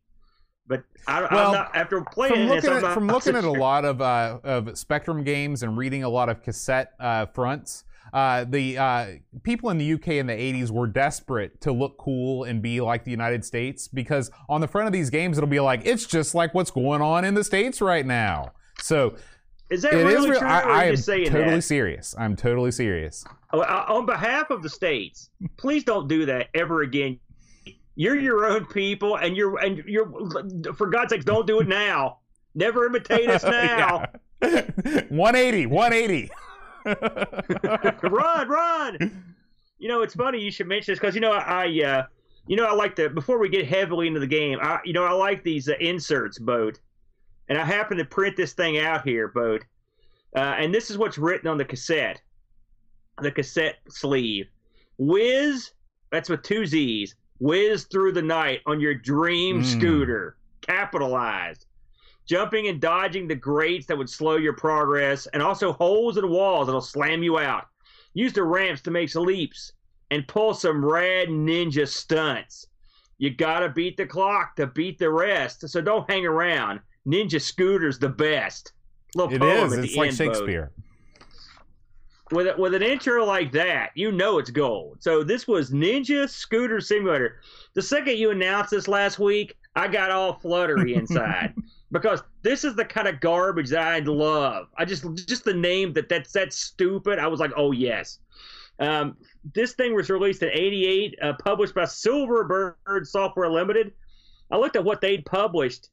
But 0.68 0.84
I, 1.06 1.22
Well, 1.22 1.48
I'm 1.48 1.52
not, 1.52 1.75
after 1.75 2.00
playing 2.02 2.34
from 2.34 2.48
this, 2.48 2.64
looking 2.64 2.78
I'm 2.78 2.84
at 2.84 2.94
from 2.94 3.06
looking 3.06 3.34
at 3.34 3.44
a 3.44 3.50
lot 3.66 3.84
of 3.84 4.00
uh, 4.00 4.38
of 4.44 4.78
Spectrum 4.78 5.25
games 5.25 5.62
and 5.62 5.76
reading 5.76 6.04
a 6.04 6.08
lot 6.08 6.28
of 6.28 6.42
cassette 6.42 6.92
uh, 7.00 7.26
fronts, 7.26 7.84
uh, 8.12 8.44
the 8.48 8.78
uh, 8.78 9.06
people 9.42 9.70
in 9.70 9.78
the 9.78 9.92
UK 9.94 10.08
in 10.08 10.26
the 10.26 10.32
80s 10.34 10.70
were 10.70 10.87
desperate 10.87 11.60
to 11.62 11.72
look 11.72 11.96
cool 11.98 12.44
and 12.44 12.62
be 12.62 12.80
like 12.80 13.04
the 13.04 13.10
United 13.10 13.44
States 13.44 13.88
because 13.88 14.30
on 14.48 14.60
the 14.60 14.68
front 14.68 14.87
of 14.87 14.92
these 14.92 15.10
games 15.10 15.38
it'll 15.38 15.48
be 15.48 15.60
like 15.60 15.82
it's 15.84 16.06
just 16.06 16.34
like 16.34 16.54
what's 16.54 16.70
going 16.70 17.02
on 17.02 17.25
in 17.25 17.34
the 17.34 17.44
states 17.44 17.80
right 17.80 18.06
now. 18.06 18.52
So 18.80 19.16
Is 19.70 19.82
that 19.82 19.94
is 19.94 20.04
really 20.04 20.30
real. 20.30 20.40
true? 20.40 20.48
I, 20.48 20.60
I 20.60 20.84
am 20.84 20.96
totally 20.96 21.56
that? 21.56 21.62
serious. 21.62 22.14
I'm 22.18 22.37
totally 22.37 22.70
serious. 22.70 23.25
Oh, 23.52 23.60
on 23.62 24.06
behalf 24.06 24.50
of 24.50 24.62
the 24.62 24.68
states, 24.68 25.30
please 25.56 25.84
don't 25.84 26.08
do 26.08 26.26
that 26.26 26.48
ever 26.54 26.82
again. 26.82 27.18
You're 27.99 28.17
your 28.17 28.47
own 28.47 28.64
people, 28.67 29.17
and 29.17 29.37
you're 29.37 29.59
and 29.59 29.78
you're 29.78 30.09
for 30.75 30.87
God's 30.87 31.11
sakes, 31.11 31.25
don't 31.25 31.49
do 31.49 31.59
it 31.59 31.67
now. 31.67 32.19
Never 32.55 32.87
imitate 32.87 33.28
us 33.28 33.43
now. 33.43 34.05
Yeah. 34.40 34.62
180, 35.09 35.67
180. 35.67 36.31
run, 38.09 38.49
run. 38.49 39.25
You 39.81 39.88
know, 39.88 40.02
it's 40.02 40.14
funny 40.14 40.40
you 40.40 40.52
should 40.52 40.69
mention 40.69 40.93
this 40.93 41.00
because 41.00 41.17
you 41.17 41.21
know 41.21 41.33
I, 41.33 41.64
uh, 41.83 42.05
you 42.47 42.55
know 42.55 42.67
I 42.67 42.73
like 42.73 42.95
the 42.95 43.09
before 43.09 43.40
we 43.40 43.49
get 43.49 43.67
heavily 43.67 44.07
into 44.07 44.21
the 44.21 44.28
game. 44.28 44.61
I, 44.62 44.78
you 44.85 44.93
know, 44.93 45.05
I 45.05 45.11
like 45.11 45.43
these 45.43 45.69
uh, 45.69 45.75
inserts, 45.81 46.38
boat, 46.38 46.78
and 47.49 47.59
I 47.59 47.64
happen 47.64 47.99
to 47.99 48.05
print 48.05 48.37
this 48.37 48.52
thing 48.52 48.78
out 48.78 49.02
here, 49.02 49.26
boat, 49.26 49.64
uh, 50.37 50.55
and 50.57 50.73
this 50.73 50.88
is 50.88 50.99
what's 50.99 51.19
written 51.19 51.49
on 51.49 51.59
the 51.59 51.64
cassette, 51.64 52.23
the 53.21 53.33
cassette 53.33 53.78
sleeve. 53.88 54.47
Whiz, 54.99 55.73
that's 56.12 56.28
with 56.28 56.45
two 56.45 56.64
Z's. 56.64 57.17
Whiz 57.40 57.85
through 57.85 58.12
the 58.12 58.23
night 58.23 58.61
on 58.66 58.80
your 58.80 58.95
dream 58.95 59.62
Mm. 59.62 59.64
scooter, 59.64 60.37
capitalized. 60.61 61.64
jumping 62.26 62.68
and 62.68 62.78
dodging 62.78 63.26
the 63.26 63.35
grates 63.35 63.87
that 63.87 63.97
would 63.97 64.11
slow 64.11 64.37
your 64.37 64.52
progress, 64.52 65.26
and 65.28 65.42
also 65.42 65.73
holes 65.73 66.18
in 66.18 66.28
walls 66.28 66.66
that'll 66.66 66.78
slam 66.78 67.23
you 67.23 67.38
out. 67.38 67.64
Use 68.12 68.35
the 68.35 68.42
ramps 68.42 68.83
to 68.83 68.90
make 68.90 69.09
some 69.09 69.25
leaps 69.25 69.73
and 70.11 70.28
pull 70.28 70.52
some 70.52 70.85
rad 70.85 71.28
ninja 71.28 71.88
stunts. 71.88 72.66
You 73.16 73.30
gotta 73.30 73.71
beat 73.71 73.97
the 73.97 74.04
clock 74.04 74.57
to 74.57 74.66
beat 74.66 74.99
the 74.99 75.09
rest, 75.09 75.66
so 75.66 75.80
don't 75.80 76.09
hang 76.11 76.26
around. 76.26 76.80
Ninja 77.07 77.40
Scooter's 77.40 77.99
the 77.99 78.11
best. 78.11 78.73
Little 79.14 79.33
it 79.33 79.42
is. 79.42 79.73
It's 79.73 79.97
like 79.97 80.12
Shakespeare. 80.12 80.71
With 82.30 82.58
with 82.58 82.75
an 82.75 82.82
intro 82.82 83.25
like 83.25 83.52
that, 83.52 83.90
you 83.94 84.12
know 84.12 84.38
it's 84.38 84.50
gold. 84.50 84.99
So 85.00 85.23
this 85.23 85.49
was 85.49 85.70
Ninja 85.70 86.28
Scooter 86.28 86.80
Simulator. 86.80 87.40
The 87.75 87.82
second 87.82 88.18
you 88.18 88.30
announced 88.30 88.70
this 88.70 88.87
last 88.87 89.18
week, 89.18 89.56
I 89.75 89.88
got 89.88 90.11
all 90.11 90.35
fluttery 90.35 90.94
inside 90.97 91.54
because 91.90 92.23
this 92.42 92.64
is 92.64 92.75
the 92.75 92.85
kind 92.85 93.08
of 93.08 93.20
garbage 93.20 93.70
that 93.70 93.87
I 93.87 94.00
love. 94.00 94.66
I 94.76 94.85
just 94.85 95.04
just 95.26 95.44
the 95.44 95.54
name 95.54 95.92
that 95.94 96.08
that's 96.08 96.32
that 96.32 96.52
stupid. 96.52 97.18
I 97.18 97.28
was 97.28 97.40
like, 97.40 97.52
oh 97.56 97.73
yes. 97.73 98.18
Um, 98.80 99.16
this 99.54 99.75
thing 99.75 99.94
was 99.94 100.08
released 100.11 100.42
in 100.42 100.50
'88, 100.50 101.18
uh, 101.20 101.32
published 101.42 101.75
by 101.75 101.82
Silverbird 101.82 103.06
Software 103.06 103.50
Limited. 103.50 103.92
I 104.50 104.56
looked 104.56 104.76
at 104.76 104.85
what 104.85 105.00
they'd 105.00 105.26
published, 105.26 105.88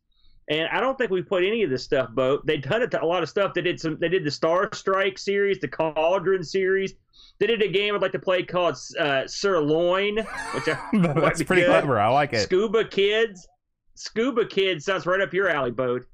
and 0.48 0.68
I 0.70 0.80
don't 0.80 0.98
think 0.98 1.12
we 1.12 1.22
put 1.22 1.44
any 1.44 1.64
of 1.64 1.70
this 1.70 1.84
stuff. 1.84 2.12
Boat 2.12 2.46
they'd 2.46 2.62
done 2.62 2.82
it 2.82 2.92
to 2.92 3.04
a 3.04 3.06
lot 3.06 3.24
of 3.24 3.30
stuff. 3.30 3.54
They 3.54 3.62
did 3.62 3.80
some. 3.80 3.98
They 4.00 4.10
did 4.10 4.24
the 4.24 4.32
Star 4.32 4.70
Strike 4.74 5.18
series, 5.18 5.60
the 5.60 5.68
Cauldron 5.68 6.44
series. 6.44 6.94
They 7.40 7.48
did 7.48 7.62
a 7.62 7.68
game 7.68 7.96
I'd 7.96 8.02
like 8.02 8.12
to 8.14 8.20
play 8.20 8.44
called 8.44 8.78
uh, 9.00 9.28
Sirloin, 9.28 10.18
which 10.54 10.70
I, 10.70 10.80
that's 10.94 11.44
pretty 11.44 11.64
good. 11.64 11.70
clever. 11.70 12.00
I 12.00 12.08
like 12.10 12.34
it. 12.34 12.44
Scuba 12.44 12.86
Kids. 12.86 13.48
Scuba 13.96 14.46
Kids 14.46 14.86
sounds 14.86 15.06
right 15.06 15.22
up 15.22 15.34
your 15.34 15.50
alley, 15.50 15.72
boat. 15.72 16.06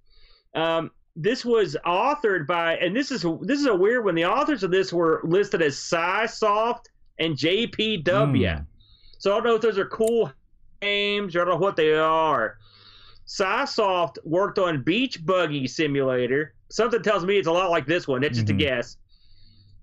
Um, 0.56 0.92
this 1.16 1.44
was 1.44 1.76
authored 1.86 2.48
by, 2.48 2.78
and 2.78 2.96
this 2.96 3.12
is 3.12 3.26
this 3.42 3.60
is 3.60 3.66
a 3.66 3.76
weird 3.76 4.06
one. 4.06 4.16
The 4.16 4.26
authors 4.26 4.64
of 4.64 4.72
this 4.72 4.94
were 4.94 5.22
listed 5.24 5.62
as 5.62 5.76
SciSoft 5.76 6.86
and 7.20 7.36
JPW. 7.36 8.04
Mm. 8.04 8.66
So 9.18 9.32
I 9.32 9.36
don't 9.36 9.44
know 9.44 9.56
if 9.56 9.62
those 9.62 9.78
are 9.78 9.86
cool 9.86 10.32
names 10.82 11.36
or 11.36 11.42
I 11.42 11.46
don't 11.46 11.56
know 11.56 11.60
what 11.60 11.76
they 11.76 11.94
are. 11.94 12.58
SciSoft 13.32 14.18
worked 14.26 14.60
on 14.60 14.84
Beach 14.84 15.26
Buggy 15.26 15.66
Simulator. 15.66 16.54
Something 16.70 17.02
tells 17.02 17.24
me 17.24 17.38
it's 17.38 17.48
a 17.48 17.52
lot 17.52 17.70
like 17.70 17.86
this 17.86 18.06
one. 18.06 18.22
That's 18.22 18.38
just 18.38 18.48
mm-hmm. 18.48 18.58
a 18.58 18.60
guess. 18.60 18.98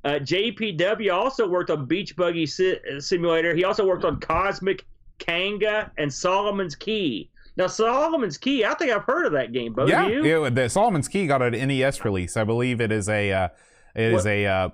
Uh, 0.04 0.10
JPW 0.20 1.12
also 1.14 1.48
worked 1.48 1.70
on 1.70 1.86
Beach 1.86 2.14
Buggy 2.14 2.44
si- 2.44 2.78
Simulator. 2.98 3.54
He 3.54 3.64
also 3.64 3.86
worked 3.86 4.04
on 4.04 4.20
Cosmic 4.20 4.84
Kanga 5.18 5.90
and 5.96 6.12
Solomon's 6.12 6.76
Key. 6.76 7.30
Now, 7.56 7.68
Solomon's 7.68 8.36
Key, 8.36 8.66
I 8.66 8.74
think 8.74 8.92
I've 8.92 9.04
heard 9.04 9.24
of 9.24 9.32
that 9.32 9.52
game. 9.52 9.72
Both 9.72 9.88
yeah, 9.88 10.06
you? 10.06 10.50
the 10.50 10.68
Solomon's 10.68 11.08
Key 11.08 11.26
got 11.26 11.40
an 11.40 11.52
NES 11.52 12.04
release. 12.04 12.36
I 12.36 12.44
believe 12.44 12.82
it 12.82 12.92
is 12.92 13.08
a. 13.08 13.32
Uh, 13.32 13.48
it 13.94 14.12
what? 14.12 14.18
is 14.18 14.26
a. 14.26 14.44
Uh, 14.46 14.68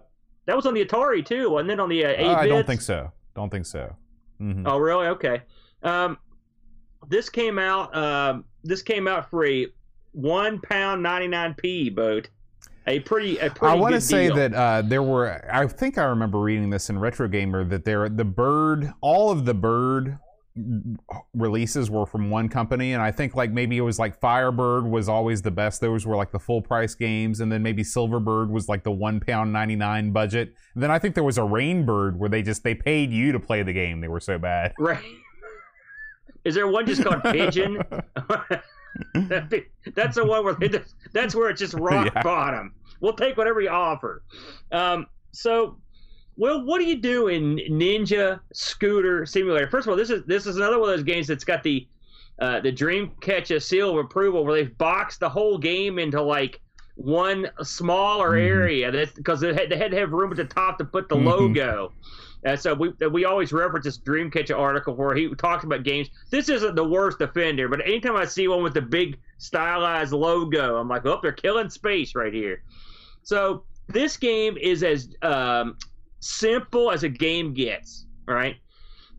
that 0.46 0.56
was 0.56 0.66
on 0.66 0.74
the 0.74 0.84
Atari 0.84 1.24
too, 1.24 1.58
and 1.58 1.70
then 1.70 1.78
on 1.78 1.88
the 1.88 2.04
uh, 2.04 2.08
8 2.08 2.26
I 2.26 2.48
don't 2.48 2.66
think 2.66 2.82
so. 2.82 3.12
Don't 3.36 3.50
think 3.50 3.66
so. 3.66 3.94
Mm-hmm. 4.40 4.66
Oh, 4.66 4.78
really? 4.78 5.06
Okay. 5.06 5.42
Um, 5.84 6.18
this 7.08 7.30
came 7.30 7.58
out. 7.58 7.94
Um, 7.96 8.44
this 8.64 8.82
came 8.82 9.06
out 9.06 9.30
for 9.30 9.46
a 9.46 9.66
one 10.12 10.60
pound 10.60 11.02
ninety 11.02 11.28
nine 11.28 11.54
p 11.54 11.90
boat. 11.90 12.28
A 12.86 13.00
pretty, 13.00 13.38
a 13.38 13.48
pretty. 13.48 13.72
I 13.72 13.80
want 13.80 13.94
to 13.94 14.00
say 14.00 14.26
deal. 14.26 14.36
that 14.36 14.54
uh, 14.54 14.82
there 14.82 15.02
were. 15.02 15.48
I 15.50 15.66
think 15.66 15.96
I 15.96 16.04
remember 16.04 16.38
reading 16.38 16.68
this 16.70 16.90
in 16.90 16.98
Retro 16.98 17.28
Gamer 17.28 17.64
that 17.64 17.84
there 17.84 18.08
the 18.08 18.24
bird, 18.24 18.92
all 19.00 19.30
of 19.30 19.44
the 19.44 19.54
bird 19.54 20.18
releases 21.34 21.90
were 21.90 22.06
from 22.06 22.30
one 22.30 22.48
company 22.48 22.92
and 22.92 23.02
i 23.02 23.10
think 23.10 23.34
like 23.34 23.50
maybe 23.50 23.76
it 23.76 23.80
was 23.80 23.98
like 23.98 24.16
firebird 24.20 24.86
was 24.86 25.08
always 25.08 25.42
the 25.42 25.50
best 25.50 25.80
those 25.80 26.06
were 26.06 26.14
like 26.14 26.30
the 26.30 26.38
full 26.38 26.62
price 26.62 26.94
games 26.94 27.40
and 27.40 27.50
then 27.50 27.60
maybe 27.60 27.82
silverbird 27.82 28.48
was 28.48 28.68
like 28.68 28.84
the 28.84 28.92
one 28.92 29.18
pound 29.18 29.52
99 29.52 30.12
budget 30.12 30.54
and 30.74 30.82
then 30.82 30.92
i 30.92 30.98
think 30.98 31.16
there 31.16 31.24
was 31.24 31.38
a 31.38 31.42
rainbird 31.42 32.16
where 32.16 32.28
they 32.28 32.40
just 32.40 32.62
they 32.62 32.72
paid 32.72 33.10
you 33.10 33.32
to 33.32 33.40
play 33.40 33.64
the 33.64 33.72
game 33.72 34.00
they 34.00 34.06
were 34.06 34.20
so 34.20 34.38
bad 34.38 34.72
right 34.78 35.02
is 36.44 36.54
there 36.54 36.68
one 36.68 36.86
just 36.86 37.02
called 37.02 37.22
pigeon 37.24 37.82
that's 39.94 40.14
the 40.16 40.24
one 40.24 40.44
where 40.44 40.54
they 40.54 40.70
that's 41.12 41.34
where 41.34 41.50
it's 41.50 41.60
just 41.60 41.74
rock 41.74 42.10
yeah. 42.14 42.22
bottom 42.22 42.74
we'll 43.00 43.12
take 43.12 43.36
whatever 43.36 43.60
you 43.60 43.68
offer 43.68 44.22
um, 44.72 45.06
so 45.32 45.76
well, 46.36 46.64
what 46.64 46.78
do 46.78 46.84
you 46.84 46.96
do 46.96 47.28
in 47.28 47.56
Ninja 47.70 48.40
Scooter 48.52 49.24
Simulator? 49.24 49.68
First 49.68 49.86
of 49.86 49.92
all, 49.92 49.96
this 49.96 50.10
is 50.10 50.24
this 50.24 50.46
is 50.46 50.56
another 50.56 50.78
one 50.78 50.90
of 50.90 50.96
those 50.96 51.04
games 51.04 51.26
that's 51.26 51.44
got 51.44 51.62
the 51.62 51.86
uh, 52.40 52.60
the 52.60 52.72
Dreamcatcher 52.72 53.62
seal 53.62 53.90
of 53.90 54.04
approval, 54.04 54.44
where 54.44 54.54
they've 54.54 54.76
boxed 54.76 55.20
the 55.20 55.28
whole 55.28 55.58
game 55.58 55.98
into 55.98 56.20
like 56.20 56.60
one 56.96 57.48
smaller 57.62 58.30
mm-hmm. 58.30 58.48
area. 58.48 58.90
That's 58.90 59.12
because 59.12 59.40
they 59.40 59.54
had, 59.54 59.70
they 59.70 59.76
had 59.76 59.92
to 59.92 59.98
have 59.98 60.10
room 60.10 60.32
at 60.32 60.36
the 60.36 60.44
top 60.44 60.78
to 60.78 60.84
put 60.84 61.08
the 61.08 61.14
mm-hmm. 61.14 61.28
logo. 61.28 61.92
And 62.44 62.60
so 62.60 62.74
we 62.74 62.90
we 63.08 63.24
always 63.24 63.52
reference 63.52 63.84
this 63.84 63.98
Dreamcatcher 63.98 64.56
article 64.56 64.94
where 64.94 65.14
he 65.14 65.34
talks 65.34 65.64
about 65.64 65.82
games. 65.82 66.10
This 66.30 66.50
isn't 66.50 66.74
the 66.74 66.84
worst 66.84 67.20
offender, 67.22 67.68
but 67.68 67.80
anytime 67.80 68.16
I 68.16 68.26
see 68.26 68.48
one 68.48 68.62
with 68.62 68.74
the 68.74 68.82
big 68.82 69.18
stylized 69.38 70.12
logo, 70.12 70.76
I'm 70.76 70.88
like, 70.88 71.06
oh, 71.06 71.18
they're 71.22 71.32
killing 71.32 71.70
space 71.70 72.14
right 72.14 72.34
here. 72.34 72.62
So 73.22 73.64
this 73.88 74.18
game 74.18 74.58
is 74.58 74.82
as 74.82 75.08
um, 75.22 75.78
simple 76.20 76.90
as 76.90 77.02
a 77.02 77.08
game 77.08 77.54
gets. 77.54 78.04
All 78.28 78.34
right, 78.34 78.56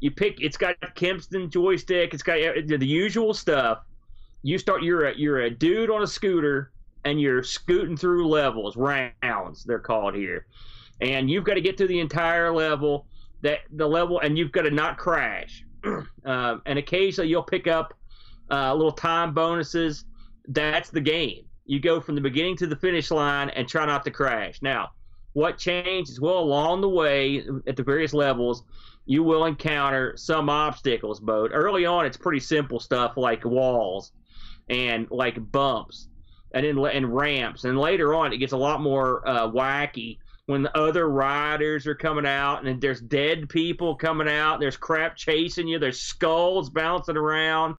you 0.01 0.11
pick. 0.11 0.39
It's 0.39 0.57
got 0.57 0.79
Kempston 0.95 1.49
joystick. 1.49 2.13
It's 2.13 2.23
got 2.23 2.35
the 2.35 2.85
usual 2.85 3.33
stuff. 3.33 3.79
You 4.43 4.59
start. 4.59 4.83
You're 4.83 5.07
a 5.07 5.17
you're 5.17 5.41
a 5.41 5.49
dude 5.49 5.89
on 5.89 6.03
a 6.03 6.07
scooter, 6.07 6.71
and 7.05 7.19
you're 7.19 7.41
scooting 7.41 7.97
through 7.97 8.27
levels, 8.27 8.77
rounds 8.77 9.63
they're 9.63 9.79
called 9.79 10.13
here, 10.13 10.45
and 11.01 11.27
you've 11.27 11.43
got 11.43 11.55
to 11.55 11.61
get 11.61 11.75
through 11.75 11.87
the 11.87 11.99
entire 11.99 12.53
level. 12.53 13.07
That 13.45 13.59
the 13.71 13.87
level, 13.87 14.19
and 14.21 14.37
you've 14.37 14.51
got 14.51 14.63
to 14.63 14.71
not 14.71 14.97
crash. 14.97 15.63
um, 16.25 16.63
and 16.65 16.79
occasionally 16.79 17.29
you'll 17.29 17.43
pick 17.43 17.67
up 17.67 17.93
uh, 18.49 18.73
little 18.73 18.91
time 18.91 19.35
bonuses. 19.35 20.05
That's 20.47 20.89
the 20.89 21.01
game. 21.01 21.45
You 21.67 21.79
go 21.79 22.01
from 22.01 22.15
the 22.15 22.21
beginning 22.21 22.57
to 22.57 22.67
the 22.67 22.75
finish 22.75 23.11
line 23.11 23.49
and 23.49 23.67
try 23.67 23.85
not 23.85 24.03
to 24.05 24.11
crash. 24.11 24.63
Now, 24.63 24.93
what 25.33 25.59
changes? 25.59 26.19
Well, 26.19 26.39
along 26.39 26.81
the 26.81 26.89
way, 26.89 27.45
at 27.67 27.75
the 27.75 27.83
various 27.83 28.13
levels, 28.13 28.63
you 29.05 29.21
will 29.21 29.45
encounter 29.45 30.17
some 30.17 30.49
obstacles. 30.49 31.19
But 31.19 31.51
early 31.53 31.85
on, 31.85 32.07
it's 32.07 32.17
pretty 32.17 32.39
simple 32.39 32.79
stuff 32.79 33.15
like 33.15 33.45
walls 33.45 34.11
and 34.69 35.07
like 35.11 35.51
bumps 35.51 36.07
and 36.51 36.65
then 36.65 36.77
and 36.79 37.15
ramps. 37.15 37.63
And 37.63 37.77
later 37.77 38.15
on, 38.15 38.33
it 38.33 38.37
gets 38.37 38.53
a 38.53 38.57
lot 38.57 38.81
more 38.81 39.27
uh, 39.27 39.47
wacky 39.51 40.17
when 40.47 40.61
the 40.61 40.77
other 40.77 41.09
riders 41.09 41.87
are 41.87 41.95
coming 41.95 42.25
out 42.25 42.65
and 42.65 42.79
there's 42.79 43.01
dead 43.01 43.49
people 43.49 43.95
coming 43.95 44.27
out. 44.27 44.59
There's 44.59 44.77
crap 44.77 45.15
chasing 45.15 45.67
you. 45.67 45.79
There's 45.79 45.99
skulls 45.99 46.69
bouncing 46.69 47.17
around. 47.17 47.75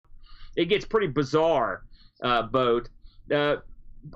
It 0.57 0.67
gets 0.67 0.85
pretty 0.85 1.07
bizarre. 1.07 1.85
Uh, 2.23 2.43
boat. 2.43 2.89
Uh, 3.33 3.57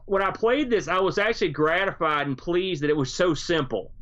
when 0.06 0.22
I 0.22 0.30
played 0.30 0.70
this, 0.70 0.88
I 0.88 0.98
was 0.98 1.18
actually 1.18 1.50
gratified 1.50 2.26
and 2.26 2.36
pleased 2.36 2.82
that 2.82 2.90
it 2.90 2.96
was 2.96 3.12
so 3.12 3.34
simple. 3.34 3.92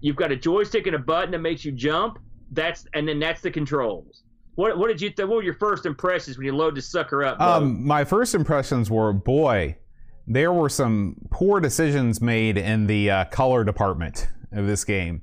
You've 0.00 0.16
got 0.16 0.32
a 0.32 0.36
joystick 0.36 0.86
and 0.86 0.96
a 0.96 0.98
button 0.98 1.30
that 1.30 1.38
makes 1.38 1.64
you 1.64 1.72
jump. 1.72 2.18
That's 2.50 2.86
and 2.94 3.06
then 3.08 3.18
that's 3.18 3.40
the 3.40 3.50
controls. 3.50 4.24
What 4.56 4.76
what 4.78 4.88
did 4.88 5.00
you 5.00 5.10
th- 5.10 5.28
what 5.28 5.36
were 5.36 5.42
your 5.42 5.54
first 5.54 5.86
impressions 5.86 6.38
when 6.38 6.46
you 6.46 6.56
load 6.56 6.74
this 6.74 6.88
sucker 6.88 7.24
up? 7.24 7.40
Um, 7.40 7.84
my 7.86 8.04
first 8.04 8.34
impressions 8.34 8.90
were 8.90 9.12
boy, 9.12 9.76
there 10.26 10.52
were 10.52 10.68
some 10.68 11.16
poor 11.30 11.60
decisions 11.60 12.20
made 12.20 12.58
in 12.58 12.86
the 12.86 13.10
uh, 13.10 13.24
color 13.26 13.64
department 13.64 14.28
of 14.52 14.66
this 14.66 14.84
game. 14.84 15.22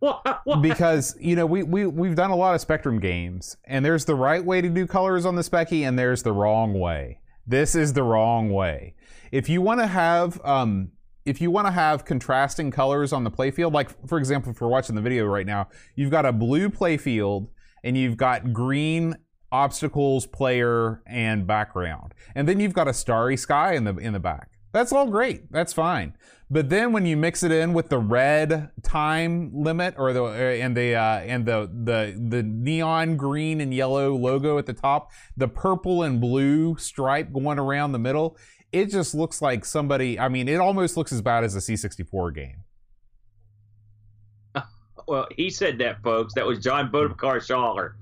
What? 0.00 0.40
What? 0.44 0.62
Because 0.62 1.16
you 1.20 1.34
know 1.34 1.44
we 1.44 1.62
we 1.62 1.86
we've 1.86 2.14
done 2.14 2.30
a 2.30 2.36
lot 2.36 2.54
of 2.54 2.60
Spectrum 2.60 3.00
games, 3.00 3.56
and 3.64 3.84
there's 3.84 4.04
the 4.04 4.14
right 4.14 4.44
way 4.44 4.60
to 4.60 4.68
do 4.68 4.86
colors 4.86 5.26
on 5.26 5.34
the 5.34 5.42
specky 5.42 5.86
and 5.86 5.98
there's 5.98 6.22
the 6.22 6.32
wrong 6.32 6.78
way. 6.78 7.20
This 7.46 7.74
is 7.74 7.94
the 7.94 8.02
wrong 8.02 8.50
way. 8.50 8.94
If 9.32 9.48
you 9.48 9.60
want 9.60 9.80
to 9.80 9.86
have 9.86 10.40
um, 10.44 10.92
if 11.24 11.40
you 11.40 11.50
want 11.50 11.66
to 11.66 11.72
have 11.72 12.04
contrasting 12.04 12.70
colors 12.70 13.12
on 13.12 13.24
the 13.24 13.30
playfield, 13.30 13.72
like 13.72 13.90
for 14.06 14.18
example, 14.18 14.52
if 14.52 14.60
we're 14.60 14.68
watching 14.68 14.94
the 14.94 15.02
video 15.02 15.26
right 15.26 15.46
now, 15.46 15.68
you've 15.96 16.10
got 16.10 16.24
a 16.24 16.32
blue 16.32 16.68
playfield 16.68 17.48
and 17.82 17.96
you've 17.96 18.16
got 18.16 18.52
green 18.52 19.16
obstacles, 19.50 20.26
player, 20.26 21.02
and 21.06 21.46
background, 21.46 22.14
and 22.34 22.48
then 22.48 22.60
you've 22.60 22.74
got 22.74 22.88
a 22.88 22.94
starry 22.94 23.36
sky 23.36 23.74
in 23.74 23.84
the 23.84 23.96
in 23.96 24.12
the 24.12 24.20
back. 24.20 24.50
That's 24.72 24.92
all 24.92 25.06
great. 25.08 25.50
That's 25.50 25.72
fine. 25.72 26.14
But 26.50 26.70
then 26.70 26.92
when 26.92 27.04
you 27.04 27.16
mix 27.16 27.42
it 27.42 27.52
in 27.52 27.74
with 27.74 27.90
the 27.90 27.98
red 27.98 28.70
time 28.82 29.50
limit 29.52 29.94
or 29.98 30.12
the 30.14 30.24
uh, 30.24 30.30
and 30.30 30.76
the 30.76 30.94
uh, 30.94 31.18
and 31.20 31.44
the 31.44 31.70
the 31.70 32.18
the 32.18 32.42
neon 32.42 33.16
green 33.16 33.60
and 33.60 33.72
yellow 33.74 34.14
logo 34.14 34.56
at 34.56 34.64
the 34.64 34.72
top, 34.72 35.10
the 35.36 35.48
purple 35.48 36.02
and 36.02 36.20
blue 36.20 36.76
stripe 36.78 37.32
going 37.32 37.58
around 37.58 37.92
the 37.92 37.98
middle, 37.98 38.38
it 38.72 38.86
just 38.86 39.14
looks 39.14 39.42
like 39.42 39.64
somebody. 39.64 40.18
I 40.18 40.28
mean, 40.28 40.48
it 40.48 40.56
almost 40.56 40.96
looks 40.96 41.12
as 41.12 41.20
bad 41.20 41.44
as 41.44 41.54
a 41.54 41.60
C64 41.60 42.34
game. 42.34 42.64
Well, 45.06 45.26
he 45.34 45.48
said 45.48 45.78
that, 45.78 46.02
folks. 46.02 46.34
That 46.34 46.44
was 46.44 46.58
John 46.58 46.92
Bodekar 46.92 47.38
Schaller. 47.38 47.94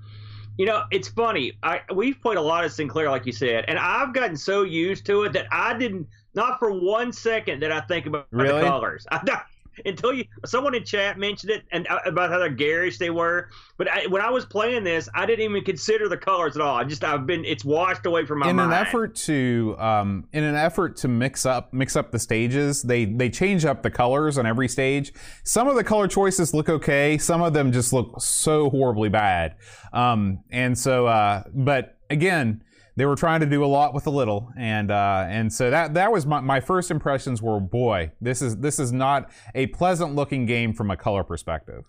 You 0.57 0.65
know, 0.65 0.83
it's 0.91 1.07
funny. 1.07 1.53
I 1.63 1.81
we've 1.93 2.19
played 2.21 2.37
a 2.37 2.41
lot 2.41 2.65
of 2.65 2.71
Sinclair, 2.71 3.09
like 3.09 3.25
you 3.25 3.31
said, 3.31 3.65
and 3.67 3.77
I've 3.77 4.13
gotten 4.13 4.35
so 4.35 4.63
used 4.63 5.05
to 5.05 5.23
it 5.23 5.33
that 5.33 5.45
I 5.51 5.77
didn't, 5.77 6.07
not 6.33 6.59
for 6.59 6.71
one 6.71 7.13
second, 7.13 7.59
did 7.59 7.71
I 7.71 7.81
think 7.81 8.05
about 8.07 8.27
Really? 8.31 8.61
the 8.61 8.67
colors. 8.67 9.05
I, 9.11 9.41
until 9.85 10.13
you, 10.13 10.25
someone 10.45 10.75
in 10.75 10.83
chat 10.83 11.17
mentioned 11.17 11.51
it 11.51 11.63
and 11.71 11.87
uh, 11.87 11.99
about 12.05 12.29
how 12.29 12.47
garish 12.47 12.97
they 12.97 13.09
were. 13.09 13.49
But 13.77 13.89
I, 13.89 14.07
when 14.07 14.21
I 14.21 14.29
was 14.29 14.45
playing 14.45 14.83
this, 14.83 15.09
I 15.13 15.25
didn't 15.25 15.45
even 15.45 15.63
consider 15.63 16.07
the 16.09 16.17
colors 16.17 16.55
at 16.55 16.61
all. 16.61 16.75
I 16.75 16.83
just, 16.83 17.03
I've 17.03 17.25
been, 17.25 17.45
it's 17.45 17.65
washed 17.65 18.05
away 18.05 18.25
from 18.25 18.39
my 18.39 18.49
in 18.49 18.55
mind. 18.55 18.71
an 18.71 18.77
effort 18.77 19.15
to 19.15 19.75
um, 19.77 20.27
in 20.33 20.43
an 20.43 20.55
effort 20.55 20.97
to 20.97 21.07
mix 21.07 21.45
up 21.45 21.73
mix 21.73 21.95
up 21.95 22.11
the 22.11 22.19
stages 22.19 22.81
they 22.81 23.05
they 23.05 23.29
change 23.29 23.65
up 23.65 23.83
the 23.83 23.91
colors 23.91 24.37
on 24.37 24.45
every 24.45 24.67
stage 24.67 25.13
some 25.43 25.67
of 25.67 25.75
the 25.75 25.83
color 25.83 26.07
choices 26.07 26.53
look 26.53 26.69
okay 26.69 27.17
some 27.17 27.41
of 27.41 27.53
them 27.53 27.71
just 27.71 27.93
look 27.93 28.19
so 28.19 28.69
horribly 28.69 29.09
bad 29.09 29.55
um, 29.93 30.39
and 30.51 30.77
so 30.77 31.07
uh, 31.07 31.43
but 31.53 31.97
again 32.09 32.63
they 32.97 33.05
were 33.05 33.15
trying 33.15 33.39
to 33.39 33.45
do 33.45 33.63
a 33.63 33.67
lot 33.67 33.93
with 33.93 34.05
a 34.07 34.09
little 34.09 34.51
and 34.57 34.91
uh, 34.91 35.25
and 35.29 35.53
so 35.53 35.69
that 35.69 35.93
that 35.93 36.11
was 36.11 36.25
my, 36.25 36.41
my 36.41 36.59
first 36.59 36.91
impressions 36.91 37.41
were 37.41 37.59
boy 37.59 38.11
this 38.19 38.41
is 38.41 38.57
this 38.57 38.79
is 38.79 38.91
not 38.91 39.31
a 39.55 39.67
pleasant 39.67 40.13
looking 40.15 40.45
game 40.45 40.73
from 40.73 40.91
a 40.91 40.97
color 40.97 41.23
perspective 41.23 41.85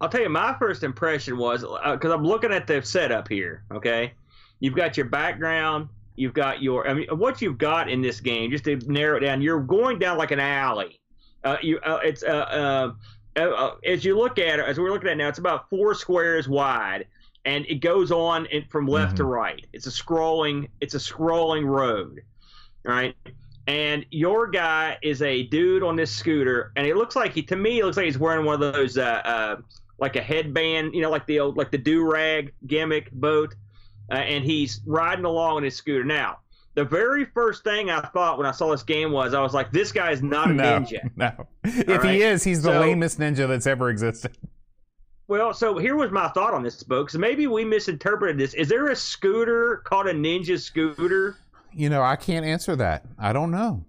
I'll 0.00 0.10
tell 0.10 0.20
you, 0.20 0.28
my 0.28 0.54
first 0.58 0.82
impression 0.82 1.38
was 1.38 1.62
because 1.62 2.12
I'm 2.12 2.24
looking 2.24 2.52
at 2.52 2.66
the 2.66 2.82
setup 2.82 3.28
here. 3.28 3.64
Okay, 3.72 4.12
you've 4.60 4.74
got 4.74 4.96
your 4.96 5.06
background, 5.06 5.88
you've 6.16 6.34
got 6.34 6.62
your. 6.62 6.86
I 6.86 6.94
mean, 6.94 7.06
what 7.12 7.40
you've 7.40 7.58
got 7.58 7.88
in 7.88 8.02
this 8.02 8.20
game, 8.20 8.50
just 8.50 8.64
to 8.64 8.76
narrow 8.86 9.16
it 9.16 9.20
down, 9.20 9.40
you're 9.40 9.60
going 9.60 9.98
down 9.98 10.18
like 10.18 10.32
an 10.32 10.40
alley. 10.40 11.00
Uh, 11.44 11.56
you, 11.62 11.78
uh, 11.78 12.00
it's 12.02 12.22
uh, 12.22 12.26
uh, 12.26 12.92
uh, 13.38 13.40
uh, 13.40 13.74
as 13.86 14.04
you 14.04 14.18
look 14.18 14.38
at 14.38 14.58
it, 14.58 14.66
as 14.66 14.78
we're 14.78 14.90
looking 14.90 15.08
at 15.08 15.12
it 15.12 15.16
now, 15.16 15.28
it's 15.28 15.38
about 15.38 15.70
four 15.70 15.94
squares 15.94 16.48
wide, 16.48 17.06
and 17.46 17.64
it 17.66 17.76
goes 17.76 18.10
on 18.12 18.46
from 18.68 18.86
left 18.86 19.16
to 19.16 19.24
right. 19.24 19.64
It's 19.72 19.86
a 19.86 19.90
scrolling, 19.90 20.68
it's 20.82 20.94
a 20.94 20.98
scrolling 20.98 21.64
road, 21.64 22.20
all 22.86 22.92
right. 22.94 23.14
And 23.68 24.04
your 24.10 24.46
guy 24.48 24.96
is 25.02 25.22
a 25.22 25.42
dude 25.44 25.82
on 25.82 25.96
this 25.96 26.10
scooter, 26.14 26.72
and 26.76 26.86
it 26.86 26.96
looks 26.96 27.16
like 27.16 27.32
he, 27.32 27.42
to 27.44 27.56
me, 27.56 27.80
it 27.80 27.84
looks 27.84 27.96
like 27.96 28.06
he's 28.06 28.18
wearing 28.18 28.44
one 28.44 28.62
of 28.62 28.74
those, 28.74 28.96
uh, 28.98 29.22
uh, 29.24 29.56
like 29.98 30.14
a 30.16 30.22
headband, 30.22 30.94
you 30.94 31.00
know, 31.02 31.10
like 31.10 31.26
the 31.26 31.40
old, 31.40 31.56
like 31.56 31.70
the 31.70 31.78
do 31.78 32.04
rag 32.08 32.52
gimmick 32.66 33.10
boat, 33.12 33.54
uh, 34.12 34.14
and 34.16 34.44
he's 34.44 34.82
riding 34.86 35.24
along 35.24 35.56
on 35.56 35.62
his 35.64 35.74
scooter. 35.74 36.04
Now, 36.04 36.38
the 36.74 36.84
very 36.84 37.24
first 37.24 37.64
thing 37.64 37.90
I 37.90 38.00
thought 38.00 38.38
when 38.38 38.46
I 38.46 38.52
saw 38.52 38.70
this 38.70 38.82
game 38.84 39.10
was, 39.10 39.34
I 39.34 39.40
was 39.40 39.54
like, 39.54 39.72
this 39.72 39.90
guy 39.90 40.10
is 40.12 40.22
not 40.22 40.50
a 40.50 40.52
no 40.54 40.62
ninja. 40.80 41.10
no 41.16 41.46
if 41.64 41.88
right. 41.88 42.14
he 42.14 42.22
is 42.22 42.44
he's 42.44 42.62
the 42.62 42.70
So- 42.72 42.80
lamest 42.80 43.18
ninja 43.18 43.48
that's 43.48 43.66
ever 43.66 43.88
existed 43.90 44.36
Well, 45.28 45.52
so 45.52 45.76
here 45.76 45.96
was 45.96 46.10
my 46.12 46.28
thought 46.28 46.54
on 46.54 46.62
this, 46.62 46.82
folks. 46.84 47.14
Maybe 47.14 47.46
we 47.48 47.64
misinterpreted 47.64 48.38
this. 48.38 48.54
Is 48.54 48.68
there 48.68 48.88
a 48.88 48.96
scooter 48.96 49.78
called 49.84 50.06
a 50.06 50.14
ninja 50.14 50.58
scooter? 50.60 51.36
you 51.72 51.90
know 51.90 52.00
i 52.02 52.16
can't 52.16 52.46
answer 52.46 52.74
that 52.74 53.04
i 53.18 53.34
don't 53.34 53.50
know 53.50 53.84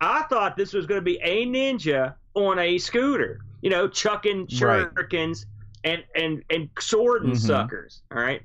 I 0.00 0.22
thought 0.30 0.56
this 0.56 0.72
was 0.72 0.86
going 0.86 0.98
to 1.00 1.04
be 1.04 1.18
a 1.22 1.44
ninja 1.44 2.14
on 2.34 2.58
a 2.60 2.78
scooter, 2.78 3.40
you 3.62 3.68
know, 3.68 3.86
chucking 3.88 4.46
Right. 4.62 4.88
shurikens 4.94 5.44
and 5.84 6.04
and 6.14 6.42
and 6.50 6.70
swording 6.78 7.32
Mhm. 7.32 7.36
suckers. 7.38 8.02
All 8.14 8.22
right, 8.22 8.40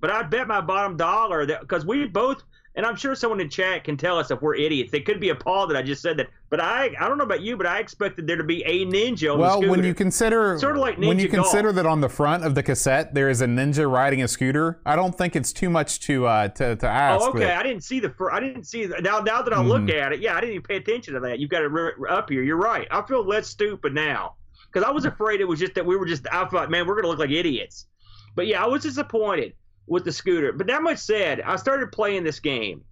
but 0.00 0.10
I 0.10 0.22
bet 0.22 0.46
my 0.46 0.60
bottom 0.60 0.96
dollar 0.96 1.44
that 1.44 1.60
because 1.60 1.84
we 1.84 2.06
both, 2.06 2.44
and 2.76 2.84
I'm 2.86 2.94
sure 2.96 3.14
someone 3.14 3.40
in 3.40 3.48
chat 3.48 3.84
can 3.84 3.96
tell 3.96 4.18
us 4.18 4.30
if 4.30 4.40
we're 4.42 4.54
idiots. 4.54 4.92
They 4.92 5.00
could 5.00 5.18
be 5.18 5.30
a 5.30 5.32
appalled 5.32 5.70
that 5.70 5.76
I 5.76 5.82
just 5.82 6.00
said 6.02 6.16
that, 6.18 6.28
but 6.50 6.60
I 6.60 6.94
I 7.00 7.08
don't 7.08 7.18
know 7.18 7.24
about 7.24 7.40
you, 7.42 7.56
but 7.56 7.66
I 7.66 7.78
expected 7.80 8.26
there 8.26 8.36
to 8.36 8.44
be 8.44 8.62
a 8.64 8.86
ninja 8.86 9.32
on 9.34 9.38
well 9.38 9.60
the 9.60 9.68
when 9.68 9.82
you 9.84 9.92
consider 9.94 10.58
Sort 10.58 10.76
of 10.76 10.80
like 10.82 10.96
when 10.98 11.18
you 11.18 11.28
Ninja 11.28 11.32
Golf. 11.32 11.46
consider 11.50 11.72
that 11.72 11.86
on 11.86 12.00
the 12.00 12.08
front 12.08 12.44
of 12.44 12.54
the 12.54 12.62
cassette 12.62 13.12
there 13.14 13.28
is 13.28 13.40
a 13.42 13.46
ninja 13.46 13.90
riding 13.90 14.22
a 14.22 14.28
scooter 14.28 14.80
i 14.86 14.94
don't 14.96 15.16
think 15.16 15.34
it's 15.36 15.52
too 15.52 15.68
much 15.68 16.00
to 16.00 16.26
uh 16.26 16.48
to, 16.48 16.76
to 16.76 16.86
ask 16.88 17.22
Oh, 17.24 17.28
okay. 17.30 17.40
that- 17.40 17.58
I 17.58 17.62
didn't 17.62 17.82
see 17.84 18.00
the. 18.00 18.10
fir- 18.10 18.30
I 18.32 18.40
didn't 18.40 18.64
see 18.64 18.86
the, 18.86 19.00
now. 19.00 19.18
Now 19.20 19.42
that 19.42 19.52
I 19.52 19.60
look 19.62 19.82
Mhm. 19.82 20.00
at 20.00 20.12
it, 20.12 20.20
yeah, 20.20 20.34
I 20.36 20.40
didn't 20.40 20.54
even 20.56 20.62
pay 20.66 20.76
attention 20.76 21.14
to 21.14 21.20
that. 21.20 21.38
You've 21.38 21.50
got 21.50 21.62
it 21.62 21.70
r- 21.72 21.94
up 22.08 22.30
here. 22.30 22.42
You're 22.42 22.56
right. 22.56 22.86
I 22.90 23.02
feel 23.02 23.24
less 23.26 23.46
stupid 23.48 23.92
now 23.94 24.34
because 24.72 24.86
I 24.86 24.90
was 24.90 25.04
afraid 25.04 25.40
it 25.40 25.44
was 25.48 25.58
just 25.60 25.74
that 25.74 25.84
we 25.86 25.96
were 25.96 26.06
just. 26.06 26.26
I 26.32 26.44
thought, 26.46 26.70
man, 26.70 26.86
we're 26.86 26.94
gonna 26.96 27.08
look 27.08 27.18
like 27.18 27.30
idiots. 27.30 27.86
But 28.34 28.46
yeah, 28.46 28.62
I 28.62 28.66
was 28.66 28.82
disappointed 28.82 29.52
with 29.86 30.04
the 30.04 30.12
scooter. 30.12 30.52
But 30.52 30.66
that 30.68 30.82
much 30.82 30.98
said, 30.98 31.40
I 31.40 31.56
started 31.56 31.92
playing 31.92 32.24
this 32.24 32.40
game. 32.40 32.82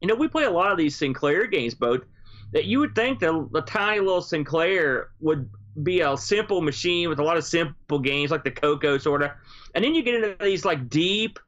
You 0.00 0.08
know, 0.08 0.14
we 0.14 0.28
play 0.28 0.44
a 0.44 0.50
lot 0.50 0.70
of 0.70 0.78
these 0.78 0.96
Sinclair 0.96 1.46
games, 1.46 1.74
both 1.74 2.02
that 2.52 2.64
you 2.64 2.78
would 2.80 2.94
think 2.94 3.18
the, 3.20 3.48
the 3.52 3.62
tiny 3.62 4.00
little 4.00 4.22
Sinclair 4.22 5.10
would 5.20 5.50
be 5.82 6.00
a 6.00 6.16
simple 6.16 6.60
machine 6.60 7.08
with 7.08 7.18
a 7.18 7.22
lot 7.22 7.36
of 7.36 7.44
simple 7.44 7.98
games 7.98 8.30
like 8.30 8.44
the 8.44 8.50
Coco 8.50 8.98
sort 8.98 9.22
of, 9.22 9.30
and 9.74 9.84
then 9.84 9.94
you 9.94 10.02
get 10.02 10.14
into 10.14 10.36
these 10.40 10.64
like 10.64 10.88
deep 10.88 11.38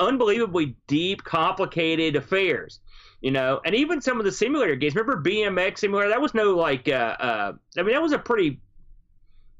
unbelievably 0.00 0.76
deep, 0.86 1.24
complicated 1.24 2.16
affairs. 2.16 2.80
You 3.20 3.30
know, 3.30 3.60
and 3.64 3.74
even 3.74 4.02
some 4.02 4.18
of 4.18 4.26
the 4.26 4.32
simulator 4.32 4.74
games. 4.74 4.94
Remember 4.94 5.22
BMX 5.22 5.78
simulator? 5.78 6.10
That 6.10 6.20
was 6.20 6.34
no 6.34 6.54
like. 6.54 6.88
Uh, 6.88 7.16
uh, 7.18 7.52
I 7.78 7.82
mean, 7.82 7.94
that 7.94 8.02
was 8.02 8.12
a 8.12 8.18
pretty. 8.18 8.60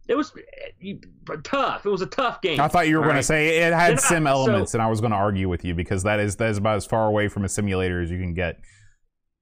It 0.07 0.15
was 0.17 0.33
uh, 0.33 1.37
tough. 1.45 1.87
It 1.87 1.89
was 1.89 2.03
a 2.03 2.07
tough 2.07 2.43
game. 2.43 2.61
I 2.61 2.69
thought 2.69 2.89
you 2.89 2.97
were 2.97 3.03
going 3.03 3.15
right? 3.15 3.21
to 3.21 3.27
say 3.27 3.59
it 3.59 3.73
had 3.73 3.93
I- 3.95 3.97
sim 3.97 4.25
so- 4.25 4.31
elements, 4.31 4.75
and 4.75 4.83
I 4.83 4.89
was 4.89 5.01
going 5.01 5.13
to 5.13 5.17
argue 5.17 5.49
with 5.49 5.65
you 5.65 5.75
because 5.75 6.03
that 6.03 6.21
is 6.21 6.37
that 6.37 6.51
is 6.51 6.59
about 6.59 6.77
as 6.77 6.85
far 6.87 7.07
away 7.09 7.29
from 7.29 7.45
a 7.45 7.49
simulator 7.49 8.01
as 8.03 8.11
you 8.11 8.19
can 8.19 8.35
get. 8.35 8.61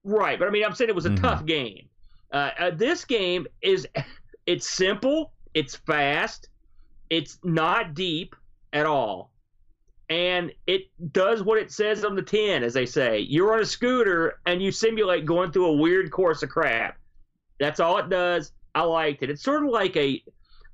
Right, 0.05 0.39
but 0.39 0.49
I 0.49 0.51
mean, 0.51 0.65
I'm 0.65 0.75
saying 0.75 0.89
it 0.91 0.95
was 0.97 1.07
a 1.07 1.11
Mhm. 1.11 1.21
tough 1.21 1.47
game. 1.47 1.89
Uh, 2.33 2.51
uh, 2.59 2.71
this 2.71 3.05
game 3.05 3.47
is, 3.61 3.87
it's 4.47 4.69
simple, 4.69 5.33
it's 5.55 5.77
fast, 5.77 6.49
it's 7.11 7.39
not 7.45 7.95
deep 7.95 8.35
at 8.73 8.87
all, 8.87 9.33
and 10.09 10.51
it 10.67 10.83
does 11.13 11.43
what 11.43 11.59
it 11.59 11.71
says 11.71 12.05
on 12.05 12.17
the 12.17 12.23
tin, 12.23 12.63
as 12.63 12.73
they 12.75 12.87
say. 12.87 13.19
You're 13.19 13.53
on 13.55 13.61
a 13.61 13.65
scooter 13.67 14.41
and 14.47 14.63
you 14.63 14.73
simulate 14.73 15.25
going 15.27 15.53
through 15.53 15.67
a 15.67 15.77
weird 15.77 16.11
course 16.11 16.43
of 16.43 16.49
crap. 16.51 16.97
That's 17.61 17.81
all 17.81 17.99
it 17.99 18.09
does. 18.09 18.53
I 18.75 18.83
liked 18.83 19.23
it. 19.23 19.31
It's 19.31 19.43
sort 19.43 19.63
of 19.65 19.71
like 19.71 19.97
a, 19.97 20.23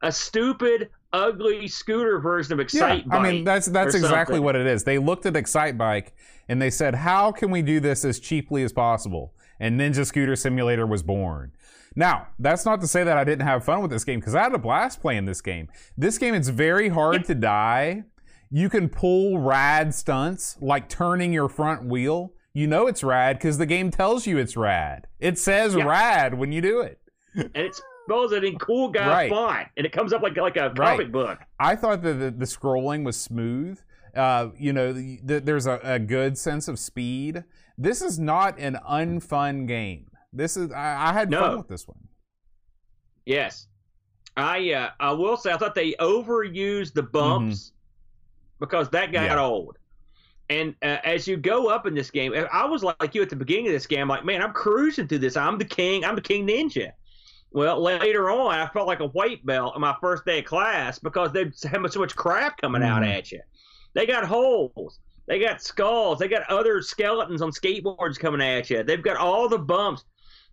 a 0.02 0.12
stupid, 0.12 0.90
ugly 1.12 1.66
scooter 1.68 2.18
version 2.20 2.52
of 2.52 2.60
Excite 2.60 3.04
yeah, 3.06 3.16
I 3.16 3.22
mean 3.22 3.44
that's 3.44 3.66
that's 3.66 3.94
exactly 3.94 4.34
something. 4.34 4.42
what 4.44 4.56
it 4.56 4.66
is. 4.66 4.84
They 4.84 4.98
looked 4.98 5.26
at 5.26 5.34
Excitebike 5.34 6.08
and 6.48 6.60
they 6.60 6.70
said, 6.70 6.94
"How 6.94 7.32
can 7.32 7.50
we 7.50 7.62
do 7.62 7.80
this 7.80 8.04
as 8.04 8.20
cheaply 8.20 8.62
as 8.62 8.72
possible?" 8.72 9.34
And 9.60 9.80
Ninja 9.80 10.06
Scooter 10.06 10.36
Simulator 10.36 10.86
was 10.86 11.02
born. 11.02 11.52
Now, 11.96 12.28
that's 12.38 12.64
not 12.64 12.80
to 12.82 12.86
say 12.86 13.02
that 13.02 13.16
I 13.18 13.24
didn't 13.24 13.46
have 13.46 13.64
fun 13.64 13.82
with 13.82 13.90
this 13.90 14.04
game 14.04 14.20
because 14.20 14.34
I 14.36 14.42
had 14.44 14.54
a 14.54 14.58
blast 14.58 15.00
playing 15.00 15.24
this 15.24 15.40
game. 15.40 15.68
This 15.96 16.16
game 16.18 16.34
it's 16.34 16.48
very 16.48 16.90
hard 16.90 17.24
to 17.24 17.34
die. 17.34 18.04
You 18.50 18.68
can 18.70 18.88
pull 18.88 19.38
rad 19.40 19.94
stunts 19.94 20.56
like 20.60 20.88
turning 20.88 21.32
your 21.32 21.48
front 21.48 21.84
wheel. 21.84 22.32
You 22.54 22.66
know 22.66 22.86
it's 22.86 23.02
rad 23.02 23.38
because 23.38 23.58
the 23.58 23.66
game 23.66 23.90
tells 23.90 24.26
you 24.26 24.38
it's 24.38 24.56
rad. 24.56 25.06
It 25.18 25.38
says 25.38 25.74
Yeah. 25.74 25.84
rad 25.84 26.34
when 26.34 26.52
you 26.52 26.60
do 26.60 26.80
it. 26.80 27.00
and 27.34 27.50
it 27.54 27.80
spells 28.08 28.32
it 28.32 28.44
in 28.44 28.58
cool 28.58 28.88
guy 28.88 29.06
Right. 29.08 29.30
font, 29.30 29.68
and 29.76 29.84
it 29.86 29.92
comes 29.92 30.12
up 30.12 30.22
like 30.22 30.36
like 30.36 30.56
a 30.56 30.70
comic 30.70 30.78
Right. 30.78 31.12
book. 31.12 31.38
I 31.60 31.76
thought 31.76 32.02
that 32.02 32.14
the, 32.14 32.30
the 32.30 32.44
scrolling 32.46 33.04
was 33.04 33.16
smooth. 33.20 33.78
Uh, 34.16 34.48
you 34.58 34.72
know, 34.72 34.92
the, 34.92 35.20
the, 35.22 35.40
there's 35.40 35.66
a, 35.66 35.78
a 35.82 35.98
good 35.98 36.36
sense 36.38 36.66
of 36.68 36.78
speed. 36.78 37.44
This 37.76 38.00
is 38.02 38.18
not 38.18 38.58
an 38.58 38.78
unfun 38.88 39.68
game. 39.68 40.06
This 40.32 40.56
is 40.56 40.72
I, 40.72 41.10
I 41.10 41.12
had 41.12 41.30
fun 41.30 41.50
No. 41.52 41.56
with 41.58 41.68
this 41.68 41.86
one. 41.86 42.08
Yes, 43.26 43.66
I 44.36 44.72
uh, 44.72 44.90
I 45.00 45.12
will 45.12 45.36
say 45.36 45.52
I 45.52 45.56
thought 45.58 45.74
they 45.74 45.92
overused 45.94 46.94
the 46.94 47.02
bumps 47.02 47.72
because 48.60 48.88
that 48.90 49.12
got 49.12 49.24
Yeah. 49.24 49.40
old. 49.40 49.76
And 50.50 50.74
uh, 50.82 50.96
as 51.04 51.28
you 51.28 51.36
go 51.36 51.68
up 51.68 51.86
in 51.86 51.94
this 51.94 52.10
game, 52.10 52.32
I 52.50 52.64
was 52.64 52.82
like 52.82 53.14
you 53.14 53.20
at 53.20 53.28
the 53.28 53.36
beginning 53.36 53.66
of 53.66 53.72
this 53.72 53.86
game. 53.86 54.08
Like, 54.08 54.24
man, 54.24 54.40
I'm 54.40 54.54
cruising 54.54 55.06
through 55.06 55.18
this. 55.18 55.36
I'm 55.36 55.58
the 55.58 55.64
king. 55.66 56.06
I'm 56.06 56.14
the 56.14 56.22
king 56.22 56.46
ninja. 56.46 56.92
Well, 57.50 57.80
later 57.82 58.30
on, 58.30 58.58
I 58.58 58.66
felt 58.68 58.86
like 58.86 59.00
a 59.00 59.06
white 59.08 59.44
belt 59.46 59.74
on 59.74 59.80
my 59.80 59.96
first 60.00 60.24
day 60.24 60.40
of 60.40 60.44
class 60.44 60.98
because 60.98 61.32
they 61.32 61.44
had 61.68 61.90
so 61.90 62.00
much 62.00 62.14
crap 62.14 62.60
coming 62.60 62.82
out 62.82 63.02
Mhm. 63.02 63.08
at 63.18 63.32
you. 63.32 63.40
They 63.94 64.06
got 64.06 64.24
holes. 64.24 65.00
They 65.26 65.38
got 65.38 65.62
skulls. 65.62 66.18
They 66.18 66.28
got 66.28 66.48
other 66.50 66.82
skeletons 66.82 67.42
on 67.42 67.50
skateboards 67.50 68.18
coming 68.18 68.42
at 68.42 68.68
you. 68.70 68.82
They've 68.82 69.02
got 69.02 69.16
all 69.16 69.48
the 69.48 69.58
bumps. 69.58 70.04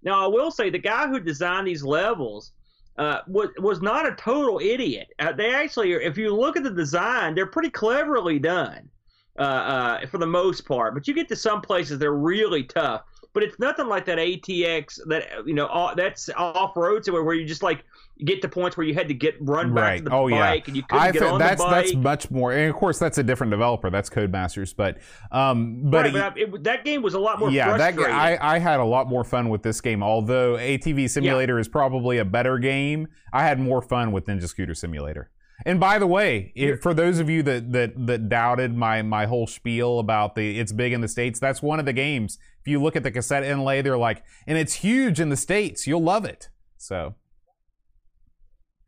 Now, 0.04 0.24
I 0.24 0.28
will 0.28 0.52
say 0.52 0.70
the 0.70 0.78
guy 0.80 1.08
who 1.08 1.20
designed 1.20 1.68
these 1.68 1.84
levels 1.84 2.52
uh, 2.98 3.20
was 3.28 3.50
was 3.58 3.82
not 3.82 4.08
a 4.08 4.16
total 4.16 4.60
idiot. 4.60 5.08
Uh, 5.20 5.34
they 5.34 5.54
actually, 5.54 5.94
are, 5.94 6.00
if 6.00 6.18
you 6.18 6.34
look 6.34 6.56
at 6.56 6.64
the 6.64 6.70
design, 6.72 7.36
they're 7.36 7.46
pretty 7.46 7.70
cleverly 7.70 8.40
done 8.40 8.90
uh, 9.38 9.42
uh, 9.42 10.08
for 10.08 10.18
the 10.18 10.26
most 10.26 10.62
part. 10.66 10.94
But 10.94 11.06
you 11.06 11.14
get 11.14 11.28
to 11.28 11.36
some 11.36 11.60
places 11.62 12.00
they're 12.00 12.14
really 12.14 12.64
tough. 12.64 13.02
But 13.36 13.44
it's 13.44 13.60
nothing 13.60 13.88
like 13.88 14.06
that 14.06 14.18
ATV 14.18 14.88
that 15.10 15.28
you 15.46 15.54
know 15.54 15.68
all, 15.68 15.94
that's 15.96 16.28
off 16.36 16.76
road 16.76 17.06
somewhere 17.06 17.24
where 17.24 17.36
you 17.36 17.46
just 17.46 17.62
like 17.62 17.84
get 18.26 18.42
to 18.42 18.48
points 18.48 18.78
where 18.78 18.88
you 18.88 18.94
had 18.94 19.10
to 19.10 19.14
get 19.14 19.36
run 19.42 19.74
back 19.76 19.84
Right. 19.84 19.98
to 19.98 20.04
the 20.06 20.12
Oh, 20.16 20.28
yeah. 20.28 20.40
bike 20.40 20.68
and 20.70 20.78
you 20.78 20.84
couldn't 20.84 21.04
I 21.04 21.12
get 21.12 21.22
on 21.22 21.38
that's 21.38 21.62
the 21.62 21.68
bike. 21.68 21.84
that's 21.86 21.96
much 21.96 22.32
more, 22.32 22.54
and 22.54 22.70
of 22.70 22.76
course 22.78 22.98
that's 22.98 23.18
a 23.18 23.24
different 23.24 23.52
developer. 23.52 23.90
That's 23.90 24.10
Codemasters, 24.10 24.74
but 24.76 24.98
um, 25.32 25.82
but 25.92 26.06
right, 26.06 26.14
but 26.14 26.22
I, 26.22 26.40
it, 26.40 26.64
that 26.64 26.86
game 26.86 27.02
was 27.02 27.14
a 27.14 27.20
lot 27.20 27.40
more 27.40 27.52
yeah, 27.52 27.78
that 27.78 28.00
I 28.00 28.38
I 28.42 28.58
had 28.58 28.80
a 28.80 28.86
lot 28.86 29.08
more 29.10 29.24
fun 29.26 29.50
with 29.50 29.64
this 29.64 29.82
game. 29.82 30.02
Although 30.02 30.54
ATV 30.56 31.10
Simulator 31.10 31.60
is 31.60 31.68
probably 31.68 32.18
a 32.18 32.26
better 32.26 32.58
game, 32.58 33.10
I 33.34 33.44
had 33.44 33.60
more 33.60 33.82
fun 33.82 34.14
with 34.14 34.26
Ninja 34.28 34.48
Scooter 34.48 34.74
Simulator. 34.74 35.30
And 35.66 35.80
by 35.80 36.00
the 36.00 36.08
way, 36.08 36.52
if, 36.56 36.82
for 36.82 36.94
those 36.94 37.20
of 37.20 37.30
you 37.30 37.42
that, 37.44 37.72
that 37.72 38.08
that 38.08 38.28
doubted 38.28 38.76
my 38.76 39.02
my 39.02 39.26
whole 39.26 39.48
spiel 39.48 40.00
about 40.00 40.36
the 40.36 40.60
it's 40.60 40.72
big 40.72 40.92
in 40.92 41.02
the 41.02 41.08
states, 41.08 41.40
that's 41.40 41.62
one 41.62 41.80
of 41.80 41.86
the 41.86 41.94
games. 41.94 42.38
If 42.62 42.68
you 42.68 42.82
look 42.82 42.96
at 42.96 43.04
the 43.04 43.12
cassette 43.12 43.44
inlay, 43.44 43.82
they're 43.82 43.98
like, 43.98 44.24
and 44.48 44.58
it's 44.58 44.74
huge 44.74 45.20
in 45.20 45.30
the 45.30 45.38
states. 45.38 45.88
You'll 45.88 46.04
love 46.04 46.26
it. 46.26 46.50
So, 46.78 47.16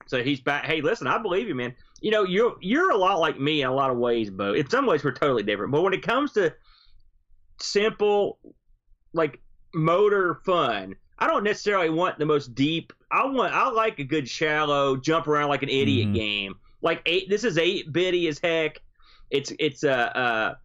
so 0.07 0.23
he's 0.23 0.41
back. 0.41 0.65
Hey, 0.65 0.81
listen, 0.81 1.07
I 1.07 1.19
believe 1.19 1.47
you, 1.47 1.55
man. 1.55 1.75
You 2.01 2.11
know, 2.11 2.23
you're 2.23 2.55
you're 2.61 2.91
a 2.91 2.97
lot 2.97 3.19
like 3.19 3.39
me 3.39 3.61
in 3.61 3.67
a 3.67 3.73
lot 3.73 3.89
of 3.89 3.97
ways, 3.97 4.29
Bo. 4.29 4.53
In 4.53 4.69
some 4.69 4.85
ways, 4.85 5.03
we're 5.03 5.13
totally 5.13 5.43
different. 5.43 5.71
But 5.71 5.81
when 5.81 5.93
it 5.93 6.01
comes 6.01 6.33
to 6.33 6.53
simple, 7.61 8.39
like 9.13 9.39
motor 9.73 10.41
fun, 10.45 10.95
I 11.19 11.27
don't 11.27 11.43
necessarily 11.43 11.89
want 11.89 12.19
the 12.19 12.25
most 12.25 12.53
deep. 12.55 12.93
I 13.11 13.25
want 13.25 13.53
I 13.53 13.69
like 13.69 13.99
a 13.99 14.03
good 14.03 14.27
shallow 14.29 14.95
jump 14.97 15.27
around 15.27 15.49
like 15.49 15.63
an 15.63 15.69
idiot 15.69 16.09
Mhm. 16.09 16.13
game. 16.13 16.55
Like 16.81 17.01
eight. 17.05 17.29
This 17.29 17.43
is 17.43 17.57
eight 17.57 17.91
bitty 17.91 18.27
as 18.27 18.39
heck. 18.39 18.81
It's 19.31 19.51
it's 19.59 19.83
uh 19.83 20.11
uh, 20.15 20.55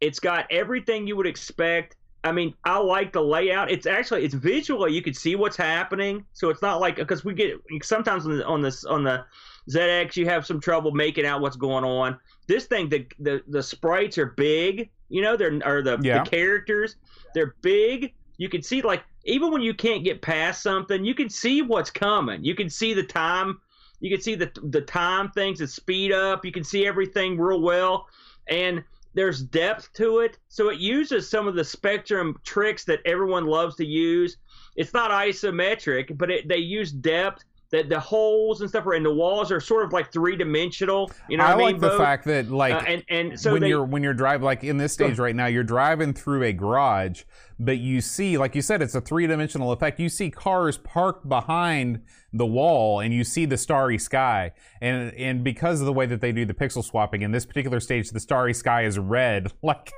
it's 0.00 0.20
got 0.20 0.46
everything 0.50 1.06
you 1.06 1.16
would 1.16 1.26
expect. 1.26 1.96
I 2.24 2.32
mean, 2.32 2.54
I 2.64 2.78
like 2.78 3.12
the 3.12 3.20
layout. 3.22 3.70
It's 3.70 3.86
actually 3.86 4.24
it's 4.24 4.34
visually 4.34 4.92
you 4.92 5.02
can 5.02 5.14
see 5.14 5.36
what's 5.36 5.56
happening, 5.56 6.24
so 6.32 6.50
it's 6.50 6.62
not 6.62 6.80
like 6.80 6.96
because 6.96 7.24
we 7.24 7.34
get 7.34 7.56
sometimes 7.82 8.26
on 8.26 8.38
the 8.38 8.44
on 8.46 8.62
this 8.62 8.84
on 8.84 9.02
the 9.04 9.24
ZX 9.70 10.16
you 10.16 10.26
have 10.26 10.46
some 10.46 10.60
trouble 10.60 10.92
making 10.92 11.26
out 11.26 11.40
what's 11.40 11.56
going 11.56 11.84
on. 11.84 12.18
This 12.46 12.66
thing 12.66 12.88
the 12.88 13.06
the, 13.18 13.42
the 13.48 13.62
sprites 13.62 14.18
are 14.18 14.26
big, 14.26 14.88
you 15.08 15.22
know, 15.22 15.36
they're 15.36 15.58
or 15.64 15.82
the, 15.82 15.98
Yeah. 16.02 16.22
the 16.22 16.30
characters 16.30 16.96
they're 17.34 17.54
big. 17.62 18.12
You 18.38 18.48
can 18.48 18.62
see 18.62 18.82
like 18.82 19.02
even 19.26 19.50
when 19.52 19.62
you 19.62 19.74
can't 19.74 20.04
get 20.04 20.22
past 20.22 20.62
something, 20.62 21.04
you 21.04 21.14
can 21.14 21.28
see 21.28 21.62
what's 21.62 21.90
coming. 21.90 22.44
You 22.44 22.54
can 22.54 22.70
see 22.70 22.94
the 22.94 23.02
time. 23.02 23.60
You 24.00 24.10
can 24.10 24.20
see 24.20 24.34
the 24.34 24.50
the 24.62 24.82
time 24.82 25.30
things 25.30 25.58
that 25.58 25.68
speed 25.68 26.12
up. 26.12 26.44
You 26.44 26.52
can 26.52 26.64
see 26.64 26.86
everything 26.86 27.38
real 27.38 27.60
well, 27.60 28.06
and 28.48 28.84
there's 29.14 29.42
depth 29.42 29.92
to 29.94 30.20
it. 30.20 30.38
So 30.48 30.68
it 30.68 30.78
uses 30.78 31.28
some 31.28 31.48
of 31.48 31.54
the 31.54 31.64
spectrum 31.64 32.38
tricks 32.44 32.84
that 32.84 33.00
everyone 33.06 33.46
loves 33.46 33.74
to 33.76 33.86
use. 33.86 34.36
It's 34.76 34.92
not 34.92 35.10
isometric, 35.10 36.16
but 36.18 36.30
it, 36.30 36.48
they 36.48 36.58
use 36.58 36.92
depth. 36.92 37.42
That 37.72 37.88
the 37.88 37.98
holes 37.98 38.60
and 38.60 38.70
stuff 38.70 38.86
are 38.86 38.92
and 38.94 39.04
the 39.04 39.12
walls 39.12 39.50
are 39.50 39.60
sort 39.60 39.84
of 39.84 39.92
like 39.92 40.12
three 40.12 40.36
dimensional. 40.36 41.10
You 41.28 41.38
know, 41.38 41.44
I 41.44 41.50
I 41.50 41.54
like 41.54 41.74
mean, 41.74 41.80
the 41.80 41.88
Bo? 41.88 41.98
fact 41.98 42.24
that 42.26 42.50
like 42.50 42.74
Uh, 42.74 42.84
and 42.86 43.04
and 43.08 43.40
so 43.40 43.52
when 43.52 43.62
they, 43.62 43.68
you're 43.68 43.84
when 43.84 44.02
you're 44.02 44.14
driving 44.14 44.44
like 44.44 44.62
in 44.62 44.76
this 44.76 44.92
stage 44.92 45.18
right 45.18 45.34
now 45.34 45.46
you're 45.46 45.64
driving 45.64 46.12
through 46.12 46.44
a 46.44 46.52
garage 46.52 47.24
but 47.58 47.78
you 47.78 48.00
see 48.00 48.38
like 48.38 48.54
you 48.54 48.62
said 48.62 48.82
it's 48.82 48.94
a 48.94 49.00
three-dimensional 49.00 49.72
effect 49.72 49.98
you 49.98 50.08
see 50.08 50.30
cars 50.30 50.78
parked 50.78 51.28
behind 51.28 52.02
the 52.32 52.46
wall 52.46 53.00
and 53.00 53.12
you 53.14 53.24
see 53.24 53.46
the 53.46 53.56
starry 53.56 53.98
sky 53.98 54.52
and 54.80 55.12
and 55.14 55.42
because 55.42 55.80
of 55.80 55.86
the 55.86 55.92
way 55.92 56.06
that 56.06 56.20
they 56.20 56.32
do 56.32 56.44
the 56.44 56.54
pixel 56.54 56.84
swapping 56.84 57.22
in 57.22 57.32
this 57.32 57.46
particular 57.46 57.80
stage 57.80 58.10
the 58.10 58.20
starry 58.20 58.52
sky 58.54 58.84
is 58.84 58.98
red 58.98 59.52
like 59.62 59.90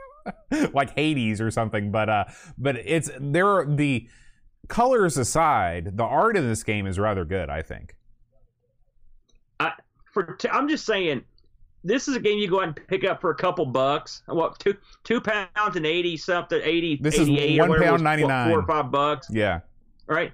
like 0.73 0.95
Hades 0.95 1.41
or 1.41 1.51
something 1.51 1.91
but 1.91 2.09
uh 2.09 2.25
but 2.57 2.77
it's 2.77 3.11
there 3.21 3.47
are 3.49 3.67
the 3.67 4.09
colors 4.69 5.17
aside 5.17 5.97
the 5.97 6.05
art 6.05 6.37
in 6.37 6.47
this 6.47 6.63
game 6.63 6.87
is 6.87 6.99
rather 6.99 7.25
good 7.25 7.49
I 7.51 7.63
think 7.63 7.97
I, 9.61 9.73
for 10.13 10.35
t- 10.35 10.49
I'm 10.49 10.69
just 10.69 10.85
saying, 10.87 11.23
this 11.85 12.09
is 12.09 12.17
a 12.17 12.21
game 12.21 12.39
you 12.39 12.49
go 12.49 12.61
out 12.61 12.65
and 12.69 12.77
pick 12.89 13.05
up 13.05 13.21
for 13.21 13.31
a 13.31 13.35
couple 13.35 13.67
bucks. 13.67 14.23
What 14.27 14.59
two 14.59 14.75
two 15.05 15.21
pounds 15.21 15.77
and 15.77 15.87
eighty 15.87 16.17
something, 16.17 16.61
eighty. 16.63 16.97
This 17.01 17.15
is 17.19 17.29
88 17.29 17.59
or 17.61 17.69
one 17.69 17.79
pound 17.81 17.93
what, 17.93 18.01
99. 18.03 18.51
Four 18.51 18.61
or 18.61 18.67
five 18.67 18.91
bucks, 18.91 19.29
yeah 19.31 19.61
right? 20.07 20.33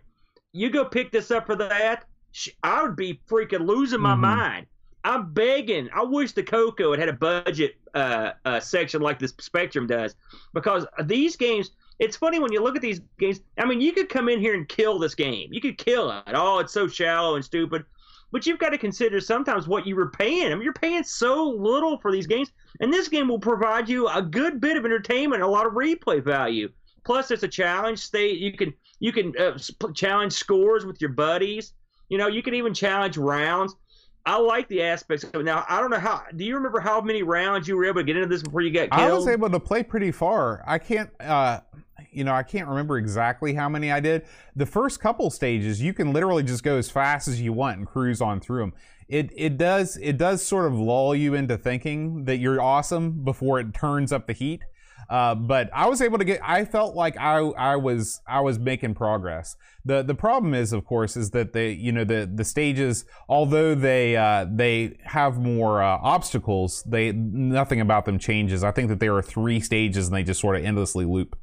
You 0.52 0.70
go 0.70 0.84
pick 0.84 1.10
this 1.10 1.30
up 1.30 1.46
for 1.46 1.56
that. 1.56 2.04
I 2.62 2.82
would 2.82 2.96
be 2.96 3.20
freaking 3.28 3.66
losing 3.66 4.00
my 4.00 4.14
Mhm. 4.14 4.20
mind. 4.20 4.66
I'm 5.04 5.32
begging. 5.32 5.88
I 5.92 6.02
wish 6.02 6.32
the 6.32 6.42
Coco 6.42 6.92
had 6.92 7.00
had 7.00 7.08
a 7.08 7.12
budget 7.12 7.76
uh, 7.94 8.32
uh, 8.44 8.60
section 8.60 9.02
like 9.02 9.18
this 9.18 9.34
Spectrum 9.40 9.86
does, 9.86 10.14
because 10.52 10.86
these 11.04 11.36
games. 11.36 11.70
It's 11.98 12.16
funny 12.16 12.38
when 12.38 12.52
you 12.52 12.62
look 12.62 12.76
at 12.76 12.82
these 12.82 13.00
games. 13.18 13.40
I 13.58 13.64
mean, 13.64 13.80
you 13.80 13.92
could 13.92 14.08
come 14.08 14.28
in 14.28 14.40
here 14.40 14.54
and 14.54 14.68
kill 14.68 14.98
this 14.98 15.14
game. 15.14 15.52
You 15.52 15.60
could 15.60 15.78
kill 15.78 16.10
it. 16.10 16.22
Oh, 16.34 16.58
it's 16.58 16.72
so 16.72 16.88
shallow 16.88 17.36
and 17.36 17.44
stupid. 17.44 17.84
But 18.32 18.46
you've 18.46 18.58
got 18.58 18.70
to 18.70 18.78
consider 18.78 19.20
sometimes 19.20 19.68
what 19.68 19.86
you 19.86 19.94
were 19.94 20.10
paying. 20.10 20.50
I 20.50 20.54
mean, 20.54 20.62
you're 20.62 20.72
paying 20.72 21.04
so 21.04 21.48
little 21.48 21.98
for 21.98 22.10
these 22.10 22.26
games, 22.26 22.50
and 22.80 22.92
this 22.92 23.06
game 23.06 23.28
will 23.28 23.38
provide 23.38 23.88
you 23.88 24.08
a 24.08 24.20
good 24.20 24.60
bit 24.60 24.76
of 24.76 24.84
entertainment, 24.84 25.42
a 25.42 25.46
lot 25.46 25.66
of 25.66 25.74
replay 25.74 26.22
value. 26.22 26.68
Plus, 27.04 27.30
it's 27.30 27.44
a 27.44 27.48
challenge 27.48 28.00
state. 28.00 28.38
You 28.38 28.52
can 28.52 28.74
you 28.98 29.12
can 29.12 29.34
uh, 29.38 29.58
challenge 29.94 30.32
scores 30.32 30.84
with 30.84 31.00
your 31.00 31.10
buddies. 31.10 31.74
You 32.08 32.18
know, 32.18 32.26
you 32.26 32.42
can 32.42 32.54
even 32.54 32.74
challenge 32.74 33.16
rounds. 33.16 33.76
I 34.26 34.38
like 34.38 34.68
the 34.68 34.82
aspects 34.82 35.24
of 35.24 35.34
it. 35.34 35.44
Now, 35.44 35.66
I 35.68 35.80
don't 35.80 35.90
know 35.90 35.98
how. 35.98 36.22
Do 36.34 36.44
you 36.44 36.56
remember 36.56 36.80
how 36.80 37.00
many 37.00 37.22
rounds 37.22 37.68
you 37.68 37.76
were 37.76 37.84
able 37.84 38.00
to 38.00 38.04
get 38.04 38.16
into 38.16 38.28
this 38.28 38.42
before 38.42 38.62
you 38.62 38.70
got 38.70 38.90
killed? 38.90 39.10
I 39.10 39.12
was 39.12 39.28
able 39.28 39.50
to 39.50 39.60
play 39.60 39.82
pretty 39.82 40.12
far. 40.12 40.64
I 40.66 40.78
can't, 40.78 41.10
uh, 41.20 41.60
you 42.10 42.24
know, 42.24 42.32
I 42.32 42.42
can't 42.42 42.68
remember 42.68 42.96
exactly 42.96 43.52
how 43.54 43.68
many 43.68 43.92
I 43.92 44.00
did. 44.00 44.24
The 44.56 44.66
first 44.66 45.00
couple 45.00 45.30
stages, 45.30 45.82
you 45.82 45.92
can 45.92 46.12
literally 46.12 46.42
just 46.42 46.62
go 46.62 46.76
as 46.76 46.88
fast 46.88 47.28
as 47.28 47.40
you 47.40 47.52
want 47.52 47.78
and 47.78 47.86
cruise 47.86 48.22
on 48.22 48.40
through 48.40 48.60
them. 48.60 48.72
It 49.08 49.30
it 49.36 49.58
does 49.58 49.98
it 50.00 50.16
does 50.16 50.42
sort 50.42 50.66
of 50.66 50.78
lull 50.78 51.14
you 51.14 51.34
into 51.34 51.58
thinking 51.58 52.24
that 52.24 52.38
you're 52.38 52.62
awesome 52.62 53.22
before 53.24 53.60
it 53.60 53.74
turns 53.74 54.12
up 54.12 54.26
the 54.26 54.32
heat. 54.32 54.62
Uh, 55.08 55.34
but 55.34 55.70
I 55.74 55.88
was 55.88 56.00
able 56.00 56.18
to 56.18 56.24
get. 56.24 56.40
I 56.42 56.64
felt 56.64 56.94
like 56.94 57.16
I 57.18 57.38
I 57.38 57.76
was 57.76 58.20
I 58.26 58.40
was 58.40 58.58
making 58.58 58.94
progress. 58.94 59.56
the 59.84 60.02
The 60.02 60.14
problem 60.14 60.54
is, 60.54 60.72
of 60.72 60.84
course, 60.84 61.16
is 61.16 61.30
that 61.30 61.52
they 61.52 61.72
you 61.72 61.92
know 61.92 62.04
the 62.04 62.30
the 62.32 62.44
stages, 62.44 63.04
although 63.28 63.74
they 63.74 64.16
uh, 64.16 64.46
they 64.50 64.96
have 65.04 65.38
more 65.38 65.82
uh, 65.82 65.98
obstacles, 66.02 66.82
they 66.86 67.12
nothing 67.12 67.80
about 67.80 68.04
them 68.04 68.18
changes. 68.18 68.64
I 68.64 68.70
think 68.70 68.88
that 68.88 69.00
there 69.00 69.14
are 69.14 69.22
three 69.22 69.60
stages 69.60 70.06
and 70.06 70.16
they 70.16 70.22
just 70.22 70.40
sort 70.40 70.56
of 70.56 70.64
endlessly 70.64 71.04
loop. 71.04 71.36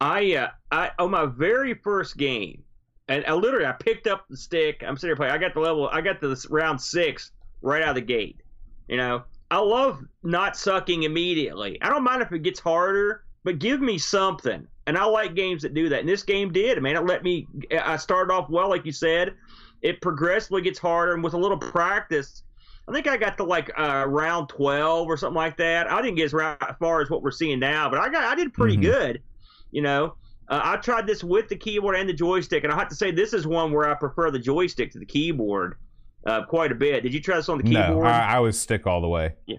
I 0.00 0.34
uh, 0.34 0.48
I 0.70 0.90
on 0.98 1.12
my 1.12 1.26
very 1.26 1.74
first 1.74 2.16
game, 2.16 2.64
and 3.08 3.24
I 3.24 3.34
literally 3.34 3.66
I 3.66 3.72
picked 3.72 4.06
up 4.06 4.26
the 4.28 4.36
stick. 4.36 4.82
I'm 4.86 4.96
sitting 4.96 5.10
here 5.10 5.16
playing. 5.16 5.32
I 5.32 5.38
got 5.38 5.54
the 5.54 5.60
level. 5.60 5.88
I 5.88 6.00
got 6.00 6.20
this 6.20 6.50
round 6.50 6.80
six 6.80 7.30
right 7.62 7.82
out 7.82 7.90
of 7.90 7.94
the 7.94 8.00
gate. 8.00 8.42
You 8.88 8.96
know, 8.96 9.22
I 9.52 9.58
love 9.58 10.02
not 10.22 10.56
sucking 10.56 11.02
immediately. 11.02 11.76
I 11.82 11.90
don't 11.90 12.02
mind 12.02 12.22
if 12.22 12.32
it 12.32 12.42
gets 12.42 12.58
harder, 12.58 13.24
but 13.44 13.58
give 13.58 13.82
me 13.82 13.98
something. 13.98 14.66
And 14.86 14.96
I 14.96 15.04
like 15.04 15.34
games 15.34 15.60
that 15.60 15.74
do 15.74 15.90
that. 15.90 16.00
And 16.00 16.08
this 16.08 16.22
game 16.22 16.54
did. 16.54 16.82
Man, 16.82 16.96
it 16.96 17.04
let 17.04 17.22
me. 17.22 17.46
I 17.78 17.98
started 17.98 18.32
off 18.32 18.48
well, 18.48 18.70
like 18.70 18.86
you 18.86 18.92
said. 18.92 19.34
It 19.82 20.00
progressively 20.00 20.62
gets 20.62 20.78
harder, 20.78 21.12
and 21.12 21.22
with 21.22 21.34
a 21.34 21.38
little 21.38 21.58
practice, 21.58 22.44
I 22.88 22.92
think 22.92 23.06
I 23.06 23.18
got 23.18 23.36
to 23.36 23.44
like 23.44 23.70
uh, 23.78 24.06
round 24.08 24.48
twelve 24.48 25.06
or 25.06 25.18
something 25.18 25.36
like 25.36 25.58
that. 25.58 25.90
I 25.90 26.00
didn't 26.00 26.16
get 26.16 26.32
as 26.32 26.76
far 26.78 27.02
as 27.02 27.10
what 27.10 27.22
we're 27.22 27.30
seeing 27.30 27.58
now, 27.58 27.90
but 27.90 27.98
I 27.98 28.08
got 28.08 28.24
I 28.24 28.34
did 28.34 28.54
pretty 28.54 28.78
Mhm. 28.78 28.82
good. 28.82 29.22
You 29.70 29.82
know, 29.82 30.14
uh, 30.48 30.62
I 30.64 30.76
tried 30.78 31.06
this 31.06 31.22
with 31.22 31.48
the 31.48 31.56
keyboard 31.56 31.96
and 31.96 32.08
the 32.08 32.14
joystick, 32.14 32.64
and 32.64 32.72
I 32.72 32.78
have 32.78 32.88
to 32.88 32.96
say 32.96 33.10
this 33.10 33.34
is 33.34 33.46
one 33.46 33.70
where 33.70 33.86
I 33.90 33.92
prefer 33.94 34.30
the 34.30 34.38
joystick 34.38 34.92
to 34.92 34.98
the 34.98 35.04
keyboard 35.04 35.76
uh, 36.26 36.44
quite 36.44 36.72
a 36.72 36.74
bit. 36.74 37.02
Did 37.02 37.12
you 37.14 37.20
try 37.20 37.36
this 37.36 37.48
on 37.48 37.58
the 37.58 37.64
No, 37.64 37.86
keyboard? 37.88 38.06
I, 38.06 38.36
I 38.36 38.38
was 38.40 38.58
stick 38.60 38.86
all 38.86 39.00
the 39.00 39.08
way. 39.08 39.34
Yeah. 39.46 39.58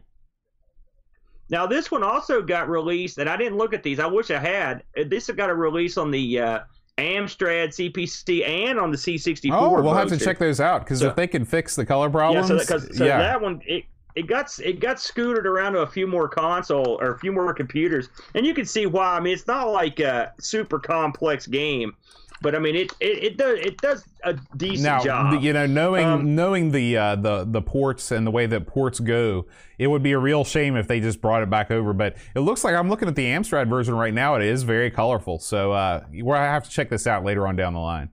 Now 1.50 1.68
this 1.68 1.92
one 1.92 2.04
also 2.04 2.42
got 2.42 2.70
released, 2.70 3.18
and 3.18 3.30
I 3.30 3.38
didn't 3.38 3.58
look 3.58 3.74
at 3.74 3.84
these. 3.84 4.00
I 4.00 4.08
wish 4.08 4.32
I 4.32 4.40
had. 4.40 4.84
Uh, 4.98 5.04
This 5.08 5.30
got 5.30 5.50
a 5.50 5.56
release 5.56 5.98
on 5.98 6.10
the 6.10 6.40
uh, 6.40 6.60
Amstrad 6.98 7.70
CPC 7.70 8.48
and 8.48 8.80
on 8.80 8.92
the 8.92 8.98
C64. 8.98 9.52
Oh, 9.52 9.82
we'll 9.82 9.94
have 9.94 10.10
to 10.10 10.18
check 10.18 10.40
those 10.40 10.60
out 10.60 10.82
because 10.84 11.00
So- 11.00 11.10
if 11.10 11.16
they 11.16 11.28
can 11.28 11.46
fix 11.46 11.76
the 11.76 11.86
color 11.86 12.08
Yeah, 12.08 12.12
problems, 12.12 12.48
so, 12.48 12.78
that, 12.80 12.96
so 12.96 13.06
yeah. 13.06 13.18
that 13.20 13.42
one 13.42 13.62
it, 13.66 13.84
it 14.16 14.28
got 14.28 14.58
it 14.60 14.80
got 14.80 15.00
scooted 15.00 15.46
around 15.46 15.74
to 15.74 15.80
a 15.80 15.88
few 15.88 16.08
more 16.08 16.28
console 16.28 16.98
or 17.02 17.12
a 17.12 17.20
few 17.20 17.32
more 17.32 17.54
computers, 17.54 18.10
and 18.36 18.46
you 18.46 18.54
can 18.54 18.66
see 18.66 18.86
why. 18.86 19.16
I 19.18 19.20
mean, 19.20 19.34
it's 19.34 19.48
not 19.48 19.70
like 19.70 20.00
a 20.00 20.34
super 20.40 20.80
complex 20.80 21.48
game, 21.48 21.94
but 22.42 22.54
I 22.56 22.60
mean 22.60 22.76
it 22.76 22.92
it, 23.00 23.24
it 23.24 23.38
does 23.38 23.60
it 23.60 23.78
does 23.80 24.04
a 24.24 24.34
decent 24.58 24.84
now, 24.84 25.04
job. 25.04 25.42
you 25.42 25.52
know, 25.54 25.66
knowing 25.66 26.06
Um, 26.06 26.36
knowing 26.36 26.72
the 26.72 26.96
uh, 26.98 27.16
the 27.16 27.44
the 27.46 27.62
ports 27.62 28.12
and 28.12 28.26
the 28.28 28.32
way 28.32 28.46
that 28.46 28.68
ports 28.68 29.00
go, 29.00 29.48
it 29.80 29.88
would 29.88 30.04
be 30.04 30.12
a 30.12 30.20
real 30.20 30.44
shame 30.44 30.76
if 30.76 30.88
they 30.88 31.00
just 31.00 31.20
brought 31.20 31.42
it 31.42 31.50
back 31.50 31.72
over. 31.72 31.92
But 31.94 32.16
it 32.36 32.42
looks 32.42 32.64
like 32.64 32.76
I'm 32.76 32.90
looking 32.90 33.08
at 33.08 33.16
the 33.16 33.26
Amstrad 33.26 33.68
version 33.68 33.96
right 33.96 34.14
now. 34.14 34.36
It 34.36 34.44
is 34.44 34.64
very 34.64 34.92
colorful, 34.92 35.40
so 35.40 35.72
uh, 35.72 36.04
we'll 36.14 36.36
have 36.38 36.64
to 36.66 36.70
check 36.70 36.90
this 36.90 37.08
out 37.08 37.24
later 37.24 37.48
on 37.48 37.56
down 37.56 37.74
the 37.74 37.80
line. 37.80 38.10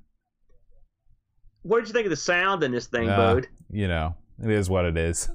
what 1.62 1.80
did 1.80 1.88
you 1.88 1.92
think 1.92 2.06
of 2.06 2.10
the 2.10 2.16
sound 2.16 2.62
in 2.62 2.72
this 2.72 2.86
thing, 2.86 3.08
Uh, 3.08 3.16
Bode? 3.16 3.48
You 3.70 3.86
know, 3.86 4.14
it 4.42 4.50
is 4.50 4.70
what 4.70 4.84
it 4.86 4.96
is. 4.96 5.28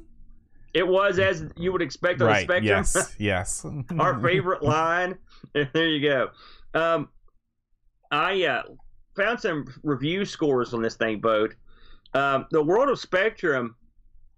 It 0.75 0.85
was 0.85 1.19
as 1.19 1.45
you 1.57 1.71
would 1.71 1.81
expect 1.81 2.21
on 2.21 2.27
right? 2.27 2.45
the 2.47 2.53
Spectrum. 2.53 2.65
Yes. 2.65 3.15
Yes. 3.19 3.65
our 3.97 4.19
favorite 4.19 4.61
line. 4.75 5.17
there 5.53 5.87
you 5.87 6.01
go. 6.07 6.29
Um, 6.73 7.07
I 8.11 8.43
uh, 8.45 8.63
found 9.15 9.39
some 9.39 9.65
review 9.83 10.25
scores 10.25 10.73
on 10.73 10.81
this 10.81 10.95
thing, 10.95 11.19
Bode. 11.21 11.55
Um, 12.13 12.45
the 12.51 12.61
World 12.61 12.89
of 12.89 12.99
Spectrum, 12.99 13.75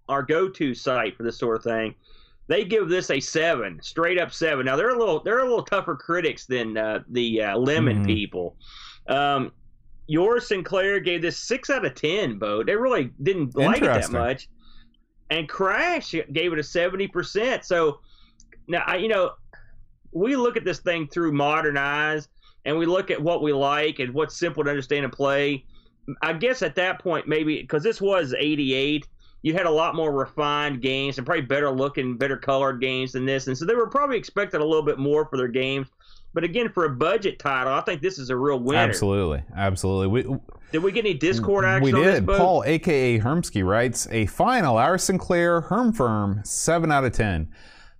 our 0.08 0.22
go-to 0.22 0.74
site 0.74 1.16
for 1.16 1.24
this 1.24 1.38
sort 1.38 1.56
of 1.56 1.64
thing, 1.64 1.94
they 2.46 2.64
give 2.64 2.88
this 2.88 3.10
a 3.10 3.20
seven, 3.20 3.78
straight 3.82 4.18
up 4.18 4.32
seven. 4.32 4.64
Now 4.66 4.76
they're 4.76 4.94
a 4.94 4.98
little 4.98 5.20
they're 5.22 5.40
a 5.40 5.44
little 5.44 5.62
tougher 5.64 5.96
critics 5.96 6.46
than 6.46 6.76
uh, 6.78 7.00
the 7.10 7.42
uh, 7.42 7.58
Lemon 7.58 8.04
Mhm. 8.04 8.06
people. 8.06 8.56
Um, 9.08 9.52
your 10.06 10.40
Sinclair 10.40 11.00
gave 11.00 11.20
this 11.20 11.36
six 11.38 11.68
out 11.68 11.84
of 11.84 11.94
ten. 11.94 12.38
Bo, 12.38 12.62
they 12.62 12.74
really 12.76 13.10
didn't 13.22 13.54
like 13.56 13.82
it 13.82 13.84
that 13.84 14.10
much, 14.10 14.48
and 15.30 15.48
Crash 15.48 16.14
gave 16.32 16.52
it 16.52 16.58
a 16.58 16.62
seventy 16.62 17.08
percent. 17.08 17.64
So 17.64 18.00
now, 18.66 18.82
I, 18.86 18.96
you 18.96 19.08
know, 19.08 19.32
we 20.12 20.36
look 20.36 20.56
at 20.56 20.64
this 20.64 20.80
thing 20.80 21.08
through 21.08 21.32
modern 21.32 21.76
eyes, 21.76 22.28
and 22.64 22.78
we 22.78 22.86
look 22.86 23.10
at 23.10 23.20
what 23.20 23.42
we 23.42 23.52
like 23.52 23.98
and 23.98 24.12
what's 24.14 24.38
simple 24.38 24.64
to 24.64 24.70
understand 24.70 25.04
and 25.04 25.12
play. 25.12 25.64
I 26.22 26.32
guess 26.32 26.62
at 26.62 26.74
that 26.76 27.00
point, 27.00 27.28
maybe 27.28 27.60
because 27.60 27.82
this 27.82 28.00
was 28.00 28.34
'88 28.36 29.06
you 29.42 29.54
had 29.54 29.66
a 29.66 29.70
lot 29.70 29.94
more 29.94 30.12
refined 30.12 30.82
games 30.82 31.18
and 31.18 31.26
probably 31.26 31.42
better 31.42 31.70
looking, 31.70 32.16
better 32.16 32.36
colored 32.36 32.80
games 32.80 33.12
than 33.12 33.24
this. 33.24 33.46
And 33.46 33.56
so 33.56 33.64
they 33.64 33.74
were 33.74 33.88
probably 33.88 34.16
expecting 34.16 34.60
a 34.60 34.64
little 34.64 34.82
bit 34.82 34.98
more 34.98 35.26
for 35.26 35.36
their 35.36 35.48
games. 35.48 35.88
But 36.34 36.44
again, 36.44 36.70
for 36.72 36.84
a 36.84 36.90
budget 36.90 37.38
title, 37.38 37.72
I 37.72 37.80
think 37.80 38.02
this 38.02 38.18
is 38.18 38.30
a 38.30 38.36
real 38.36 38.60
winner. 38.60 38.78
Absolutely, 38.80 39.42
absolutely. 39.56 40.06
We, 40.08 40.38
did 40.70 40.82
we 40.82 40.92
get 40.92 41.04
any 41.04 41.14
Discord 41.14 41.64
action? 41.64 41.84
We 41.84 41.92
did. 41.92 42.26
Paul, 42.26 42.62
aka 42.64 43.18
Hermsky, 43.18 43.66
writes 43.66 44.06
a 44.10 44.26
final 44.26 44.76
Our 44.76 44.98
Sinclair 44.98 45.62
Herm 45.62 45.92
Firm 45.92 46.42
seven 46.44 46.92
out 46.92 47.04
of 47.04 47.12
ten. 47.12 47.48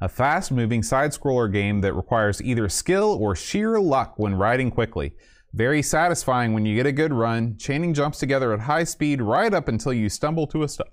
A 0.01 0.09
fast-moving 0.09 0.85
side-scroller 0.85 1.53
game 1.53 1.81
that 1.81 1.93
requires 1.95 2.41
either 2.41 2.69
skill 2.69 3.19
or 3.21 3.35
sheer 3.35 3.81
luck 3.81 4.15
when 4.17 4.37
riding 4.37 4.71
quickly. 4.71 5.15
Very 5.55 5.83
satisfying 5.83 6.53
when 6.53 6.65
you 6.65 6.77
get 6.77 6.87
a 6.87 6.93
good 6.93 7.13
run, 7.13 7.57
chaining 7.59 7.95
jumps 7.95 8.19
together 8.19 8.53
at 8.53 8.61
high 8.61 8.85
speed 8.85 9.21
right 9.21 9.53
up 9.53 9.67
until 9.67 9.93
you 9.93 10.09
stumble 10.09 10.47
to 10.49 10.63
a 10.63 10.69
stop. 10.69 10.93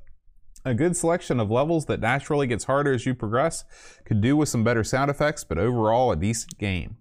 A 0.63 0.73
good 0.73 0.97
selection 0.97 1.39
of 1.39 1.51
levels 1.51 1.85
that 1.85 1.99
naturally 1.99 2.47
gets 2.47 2.63
harder 2.63 2.93
as 2.93 3.05
you 3.05 3.13
progress. 3.13 3.63
Could 4.05 4.21
do 4.21 4.35
with 4.35 4.49
some 4.49 4.63
better 4.63 4.83
sound 4.83 5.11
effects, 5.11 5.43
but 5.43 5.59
overall 5.59 6.11
a 6.11 6.15
decent 6.15 6.57
game. 6.57 6.97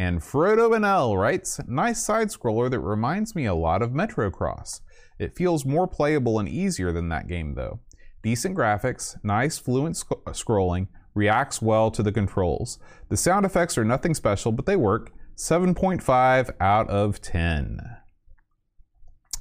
And 0.00 0.22
Frodo 0.22 0.82
L 0.82 1.14
writes, 1.14 1.60
nice 1.68 2.02
side 2.02 2.28
scroller 2.28 2.70
that 2.70 2.80
reminds 2.80 3.34
me 3.34 3.44
a 3.44 3.52
lot 3.52 3.82
of 3.82 3.90
Metrocross. 3.90 4.80
It 5.18 5.36
feels 5.36 5.66
more 5.66 5.86
playable 5.86 6.38
and 6.38 6.48
easier 6.48 6.90
than 6.90 7.10
that 7.10 7.28
game 7.28 7.54
though. 7.54 7.80
Decent 8.22 8.56
graphics, 8.56 9.22
nice 9.22 9.58
fluent 9.58 9.98
sc- 9.98 10.12
uh, 10.12 10.30
scrolling, 10.30 10.86
reacts 11.14 11.60
well 11.60 11.90
to 11.90 12.02
the 12.02 12.12
controls. 12.12 12.78
The 13.10 13.18
sound 13.18 13.44
effects 13.44 13.76
are 13.76 13.84
nothing 13.84 14.14
special, 14.14 14.52
but 14.52 14.64
they 14.64 14.74
work. 14.74 15.12
7.5 15.36 16.50
out 16.58 16.88
of 16.88 17.20
10. 17.20 17.80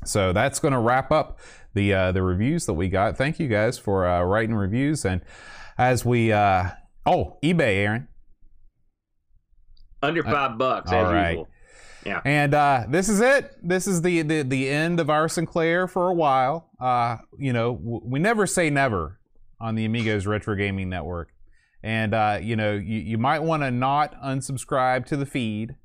So 0.04 0.34
that's 0.34 0.60
going 0.60 0.74
to 0.74 0.80
wrap 0.80 1.10
up 1.10 1.40
the 1.74 1.94
uh, 1.94 2.12
the 2.12 2.22
reviews 2.22 2.66
that 2.66 2.74
we 2.74 2.90
got. 2.90 3.16
Thank 3.16 3.40
you 3.40 3.48
guys 3.48 3.78
for 3.78 4.06
uh, 4.06 4.24
writing 4.24 4.56
reviews. 4.56 5.06
And 5.06 5.22
as 5.78 6.04
we, 6.04 6.34
uh, 6.34 6.72
oh, 7.06 7.38
eBay, 7.42 7.78
Aaron. 7.78 8.09
Under 10.02 10.26
uh, 10.26 10.32
five 10.32 10.58
bucks, 10.58 10.92
as 10.92 11.06
right. 11.06 11.30
usual. 11.30 11.48
Yeah. 12.06 12.22
And 12.24 12.54
uh, 12.54 12.86
this 12.90 13.10
is 13.10 13.20
it. 13.20 13.56
This 13.62 13.88
is 13.88 14.02
the, 14.02 14.22
the 14.22 14.42
the 14.44 14.70
end 14.70 15.00
of 15.00 15.10
our 15.10 15.28
Sinclair 15.28 15.88
for 15.88 16.10
a 16.10 16.14
while. 16.14 16.70
Uh, 16.80 17.18
you 17.38 17.54
know, 17.54 17.76
w- 17.76 18.02
we 18.04 18.20
never 18.20 18.48
say 18.48 18.70
never 18.70 19.20
on 19.60 19.76
the 19.76 19.86
Amigos 19.86 20.26
Retro 20.26 20.56
Gaming 20.56 20.90
Network. 20.90 21.34
And 21.84 22.14
uh, 22.14 22.40
you 22.42 22.56
know, 22.56 22.74
you, 22.74 23.00
you 23.00 23.18
might 23.18 23.40
want 23.40 23.64
to 23.64 23.72
not 23.72 24.20
unsubscribe 24.22 25.06
to 25.08 25.18
the 25.18 25.26
feed. 25.26 25.76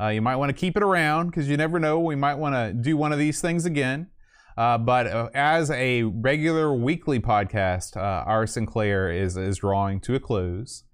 Uh, 0.00 0.08
you 0.08 0.20
might 0.20 0.36
want 0.36 0.50
to 0.50 0.54
keep 0.54 0.76
it 0.76 0.82
around 0.82 1.28
because 1.28 1.48
you 1.48 1.56
never 1.56 1.78
know. 1.78 1.98
We 2.00 2.16
might 2.16 2.34
want 2.34 2.54
to 2.54 2.72
do 2.72 2.96
one 2.96 3.12
of 3.12 3.18
these 3.18 3.40
things 3.40 3.64
again. 3.64 4.08
Uh, 4.56 4.76
but 4.76 5.06
uh, 5.06 5.30
as 5.34 5.70
a 5.70 6.02
regular 6.02 6.74
weekly 6.74 7.20
podcast, 7.20 7.96
our 7.96 8.46
Sinclair 8.46 9.10
is 9.10 9.36
is 9.36 9.58
drawing 9.58 10.00
to 10.00 10.14
a 10.14 10.20
close. 10.20 10.84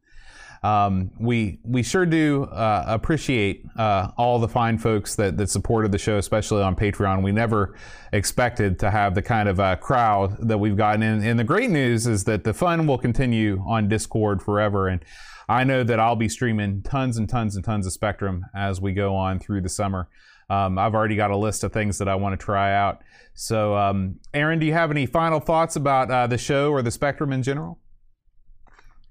Um, 0.62 1.12
we 1.20 1.60
we 1.64 1.82
sure 1.82 2.04
do 2.04 2.44
uh, 2.44 2.84
appreciate 2.86 3.64
uh, 3.76 4.10
all 4.16 4.38
the 4.38 4.48
fine 4.48 4.78
folks 4.78 5.14
that, 5.16 5.36
that 5.36 5.50
supported 5.50 5.92
the 5.92 5.98
show, 5.98 6.18
especially 6.18 6.62
on 6.62 6.74
Patreon. 6.74 7.22
We 7.22 7.32
never 7.32 7.76
expected 8.12 8.78
to 8.80 8.90
have 8.90 9.14
the 9.14 9.22
kind 9.22 9.48
of 9.48 9.60
uh, 9.60 9.76
crowd 9.76 10.48
that 10.48 10.58
we've 10.58 10.76
gotten. 10.76 11.02
And, 11.02 11.24
and 11.24 11.38
the 11.38 11.44
great 11.44 11.70
news 11.70 12.06
is 12.06 12.24
that 12.24 12.44
the 12.44 12.54
fun 12.54 12.86
will 12.86 12.98
continue 12.98 13.62
on 13.66 13.88
Discord 13.88 14.42
forever. 14.42 14.88
And 14.88 15.04
I 15.48 15.64
know 15.64 15.82
that 15.84 16.00
I'll 16.00 16.16
be 16.16 16.28
streaming 16.28 16.82
tons 16.82 17.16
and 17.16 17.28
tons 17.28 17.56
and 17.56 17.64
tons 17.64 17.86
of 17.86 17.92
Spectrum 17.92 18.44
as 18.54 18.80
we 18.80 18.92
go 18.92 19.14
on 19.14 19.38
through 19.38 19.62
the 19.62 19.68
summer. 19.68 20.08
Um, 20.50 20.78
I've 20.78 20.94
already 20.94 21.16
got 21.16 21.30
a 21.30 21.36
list 21.36 21.62
of 21.62 21.72
things 21.72 21.98
that 21.98 22.08
I 22.08 22.14
want 22.14 22.38
to 22.38 22.42
try 22.42 22.74
out. 22.74 23.02
So, 23.34 23.76
um, 23.76 24.18
Aaron, 24.34 24.58
do 24.58 24.66
you 24.66 24.72
have 24.72 24.90
any 24.90 25.06
final 25.06 25.40
thoughts 25.40 25.76
about 25.76 26.10
uh, 26.10 26.26
the 26.26 26.38
show 26.38 26.70
or 26.70 26.82
the 26.82 26.90
Spectrum 26.90 27.32
in 27.32 27.42
general? 27.42 27.78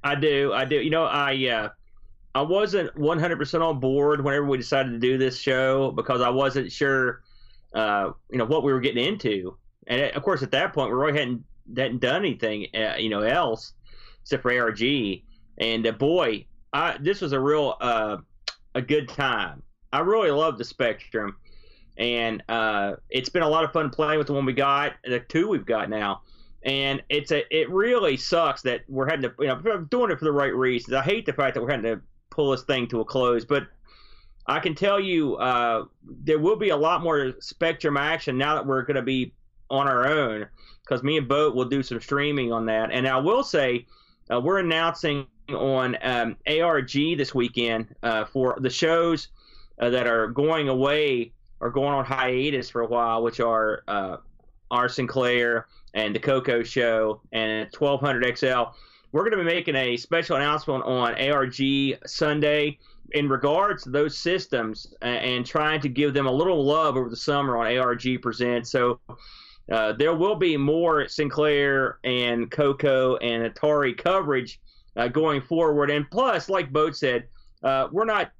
I 0.03 0.15
do. 0.15 0.53
I 0.53 0.65
do. 0.65 0.75
You 0.75 0.89
know, 0.89 1.05
I 1.05 1.47
uh, 1.47 1.69
I 2.35 2.41
wasn't 2.41 2.93
100% 2.95 3.61
on 3.61 3.79
board 3.79 4.23
whenever 4.23 4.45
we 4.45 4.57
decided 4.57 4.91
to 4.91 4.99
do 4.99 5.17
this 5.17 5.39
show 5.39 5.91
because 5.91 6.21
I 6.21 6.29
wasn't 6.29 6.71
sure, 6.71 7.23
uh, 7.73 8.11
you 8.31 8.37
know, 8.37 8.45
what 8.45 8.63
we 8.63 8.71
were 8.71 8.79
getting 8.79 9.03
into. 9.03 9.57
And 9.87 10.15
of 10.15 10.21
course, 10.21 10.43
at 10.43 10.51
that 10.51 10.73
point, 10.73 10.91
we 10.91 10.97
really 10.97 11.17
hadn't 11.17 11.43
hadn't 11.75 11.99
done 11.99 12.17
anything, 12.17 12.67
uh, 12.75 12.95
you 12.97 13.09
know, 13.09 13.21
else 13.21 13.73
except 14.21 14.43
for 14.43 14.51
ARG. 14.51 14.81
And 15.57 15.87
uh, 15.87 15.93
boy, 15.93 16.45
I 16.73 16.97
this 16.99 17.21
was 17.21 17.31
a 17.31 17.39
real 17.39 17.75
uh, 17.81 18.17
a 18.75 18.81
good 18.81 19.09
time. 19.09 19.63
I 19.91 19.99
really 19.99 20.29
love 20.29 20.57
the 20.57 20.65
Spectrum, 20.65 21.37
and 21.97 22.43
uh, 22.49 22.97
it's 23.09 23.29
been 23.29 23.43
a 23.43 23.49
lot 23.49 23.63
of 23.63 23.71
fun 23.71 23.89
playing 23.89 24.19
with 24.19 24.27
the 24.27 24.33
one 24.33 24.45
we 24.45 24.53
got, 24.53 24.93
the 25.03 25.21
two 25.21 25.47
we've 25.47 25.65
got 25.65 25.89
now 25.89 26.21
and 26.63 27.01
it's 27.09 27.31
a 27.31 27.43
it 27.55 27.69
really 27.69 28.17
sucks 28.17 28.61
that 28.63 28.81
we're 28.87 29.09
having 29.09 29.29
to 29.29 29.33
you 29.39 29.47
know 29.47 29.85
doing 29.89 30.11
it 30.11 30.19
for 30.19 30.25
the 30.25 30.31
right 30.31 30.53
reasons. 30.53 30.93
I 30.93 31.03
hate 31.03 31.25
the 31.25 31.33
fact 31.33 31.55
that 31.55 31.61
we're 31.61 31.71
having 31.71 31.85
to 31.85 32.01
pull 32.29 32.51
this 32.51 32.63
thing 32.63 32.87
to 32.87 33.01
a 33.01 33.05
close, 33.05 33.45
but 33.45 33.67
I 34.47 34.59
can 34.59 34.75
tell 34.75 34.99
you 34.99 35.35
uh, 35.35 35.85
there 36.03 36.39
will 36.39 36.55
be 36.55 36.69
a 36.69 36.77
lot 36.77 37.03
more 37.03 37.33
Spectrum 37.39 37.97
action 37.97 38.37
now 38.37 38.55
that 38.55 38.65
we're 38.65 38.83
going 38.83 38.95
to 38.95 39.01
be 39.01 39.33
on 39.69 39.87
our 39.87 40.07
own 40.07 40.47
because 40.83 41.03
me 41.03 41.17
and 41.17 41.27
Boat 41.27 41.53
will 41.53 41.65
do 41.65 41.83
some 41.83 41.99
streaming 41.99 42.53
on 42.53 42.65
that. 42.67 42.91
And 42.91 43.07
I 43.07 43.17
will 43.17 43.43
say 43.43 43.85
uh, 44.31 44.39
we're 44.39 44.59
announcing 44.59 45.27
on 45.49 45.97
um, 46.01 46.37
ARG 46.47 46.91
this 46.91 47.35
weekend 47.35 47.93
uh, 48.03 48.25
for 48.25 48.57
the 48.61 48.69
shows 48.69 49.27
uh, 49.79 49.89
that 49.89 50.07
are 50.07 50.27
going 50.27 50.69
away 50.69 51.33
or 51.59 51.69
going 51.69 51.93
on 51.93 52.05
hiatus 52.05 52.69
for 52.69 52.81
a 52.81 52.87
while, 52.87 53.23
which 53.23 53.39
are 53.39 53.83
uh, 53.87 54.17
our 54.71 54.87
Sinclair 54.87 55.67
and 55.97 56.13
the 56.13 56.19
Coco 56.19 56.61
Show 56.61 57.19
and 57.31 57.67
1200 57.75 58.37
XL. 58.37 58.71
We're 59.11 59.23
going 59.23 59.31
to 59.31 59.37
be 59.37 59.43
making 59.43 59.75
a 59.75 59.97
special 59.97 60.35
announcement 60.35 60.83
on 60.83 61.19
ARG 61.19 61.57
Sunday 62.05 62.77
in 63.13 63.27
regards 63.27 63.83
to 63.83 63.89
those 63.89 64.15
systems 64.15 64.93
and 65.01 65.43
trying 65.43 65.81
to 65.81 65.89
give 65.89 66.13
them 66.13 66.27
a 66.27 66.31
little 66.31 66.63
love 66.63 66.97
over 66.97 67.09
the 67.09 67.15
summer 67.15 67.57
on 67.57 67.75
ARG 67.75 68.21
Presents. 68.21 68.69
So 68.69 68.99
uh, 69.71 69.93
there 69.93 70.13
will 70.13 70.35
be 70.35 70.55
more 70.55 71.07
Sinclair 71.07 71.97
and 72.03 72.51
Coco 72.51 73.17
and 73.17 73.51
Atari 73.51 73.97
coverage 73.97 74.59
uh, 74.97 75.07
going 75.07 75.41
forward. 75.41 75.89
And 75.89 76.09
plus, 76.11 76.47
like 76.47 76.71
Boat 76.71 76.95
said, 76.95 77.27
uh, 77.63 77.87
we're 77.91 78.05
not 78.05 78.31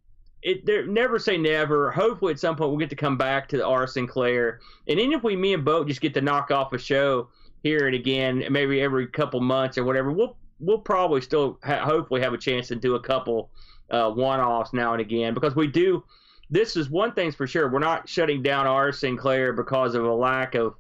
it 0.44 0.88
never 0.88 1.18
say 1.18 1.36
never. 1.36 1.92
Hopefully, 1.92 2.32
at 2.32 2.40
some 2.40 2.56
point, 2.56 2.70
we'll 2.70 2.80
get 2.80 2.92
to 2.92 2.96
come 2.96 3.18
back 3.18 3.50
to 3.50 3.58
the 3.58 3.66
Our 3.66 3.88
Sinclair, 3.88 4.60
and 4.88 5.00
even 5.00 5.14
if 5.14 5.24
we, 5.24 5.36
me 5.36 5.56
and 5.56 5.66
Boat, 5.66 5.88
just 5.88 6.00
get 6.00 6.14
to 6.14 6.22
knock 6.22 6.52
off 6.52 6.72
a 6.74 6.78
show 6.78 7.28
here 7.64 7.88
and 7.88 7.96
again, 7.96 8.44
maybe 8.50 8.82
every 8.82 9.08
couple 9.08 9.42
months 9.42 9.78
or 9.78 9.84
whatever, 9.84 10.12
we'll 10.12 10.38
we'll 10.60 10.80
probably 10.80 11.22
still 11.22 11.60
ha- 11.64 11.84
hopefully 11.84 12.22
have 12.22 12.34
a 12.34 12.38
chance 12.38 12.68
to 12.68 12.76
do 12.76 12.96
a 12.96 13.00
couple 13.00 13.50
uh, 13.92 14.10
one-offs 14.10 14.74
now 14.74 14.94
and 14.94 15.02
again 15.02 15.34
because 15.34 15.56
we 15.56 15.68
do. 15.68 16.04
This 16.50 16.76
is 16.78 16.90
one 16.90 17.12
thing's 17.12 17.36
for 17.36 17.46
sure. 17.46 17.70
We're 17.70 17.80
not 17.80 18.08
shutting 18.08 18.42
down 18.42 18.68
our 18.68 18.92
Sinclair 18.92 19.54
because 19.54 19.96
of 19.96 20.06
a 20.06 20.14
lack 20.14 20.56
of 20.56 20.76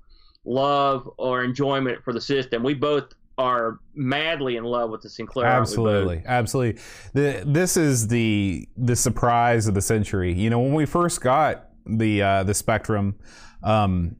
love 0.45 1.09
or 1.17 1.43
enjoyment 1.43 2.03
for 2.03 2.13
the 2.13 2.21
system. 2.21 2.63
We 2.63 2.73
both 2.73 3.13
are 3.37 3.79
madly 3.93 4.55
in 4.55 4.63
love 4.63 4.89
with 4.89 5.01
the 5.01 5.09
Sinclair. 5.09 5.45
Absolutely, 5.45 6.23
absolutely. 6.25 6.81
The, 7.13 7.43
this 7.45 7.77
is 7.77 8.07
the 8.07 8.67
the 8.77 8.95
surprise 8.95 9.67
of 9.67 9.75
the 9.75 9.81
century. 9.81 10.33
You 10.33 10.49
know, 10.49 10.59
when 10.59 10.73
we 10.73 10.85
first 10.85 11.21
got 11.21 11.69
the 11.85 12.21
uh, 12.21 12.43
the 12.43 12.53
Spectrum, 12.53 13.15
um, 13.63 14.15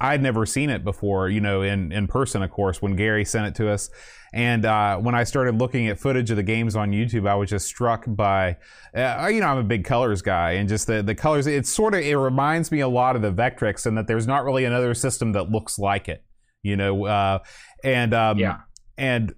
I'd 0.00 0.22
never 0.22 0.46
seen 0.46 0.70
it 0.70 0.84
before, 0.84 1.28
you 1.28 1.40
know, 1.40 1.62
in, 1.62 1.92
in 1.92 2.06
person, 2.06 2.42
of 2.42 2.50
course, 2.50 2.80
when 2.80 2.96
Gary 2.96 3.24
sent 3.24 3.46
it 3.46 3.54
to 3.56 3.68
us. 3.68 3.90
And 4.32 4.66
uh, 4.66 4.98
when 4.98 5.14
I 5.14 5.24
started 5.24 5.58
looking 5.58 5.88
at 5.88 5.98
footage 5.98 6.30
of 6.30 6.36
the 6.36 6.42
games 6.42 6.76
on 6.76 6.90
YouTube, 6.90 7.26
I 7.26 7.34
was 7.34 7.48
just 7.48 7.66
struck 7.66 8.04
by, 8.06 8.58
uh, 8.94 9.28
you 9.32 9.40
know, 9.40 9.46
I'm 9.46 9.58
a 9.58 9.62
big 9.62 9.84
colors 9.84 10.20
guy, 10.20 10.52
and 10.52 10.68
just 10.68 10.86
the, 10.86 11.02
the 11.02 11.14
colors. 11.14 11.46
It's 11.46 11.70
sort 11.70 11.94
of, 11.94 12.00
it 12.00 12.14
reminds 12.14 12.70
me 12.70 12.80
a 12.80 12.88
lot 12.88 13.16
of 13.16 13.22
the 13.22 13.32
Vectrex, 13.32 13.86
and 13.86 13.96
that 13.96 14.06
there's 14.06 14.26
not 14.26 14.44
really 14.44 14.64
another 14.64 14.92
system 14.94 15.32
that 15.32 15.50
looks 15.50 15.78
like 15.78 16.08
it, 16.08 16.22
you 16.62 16.76
know. 16.76 17.06
Uh, 17.06 17.38
and 17.82 18.12
um, 18.12 18.38
yeah. 18.38 18.58
And 18.98 19.34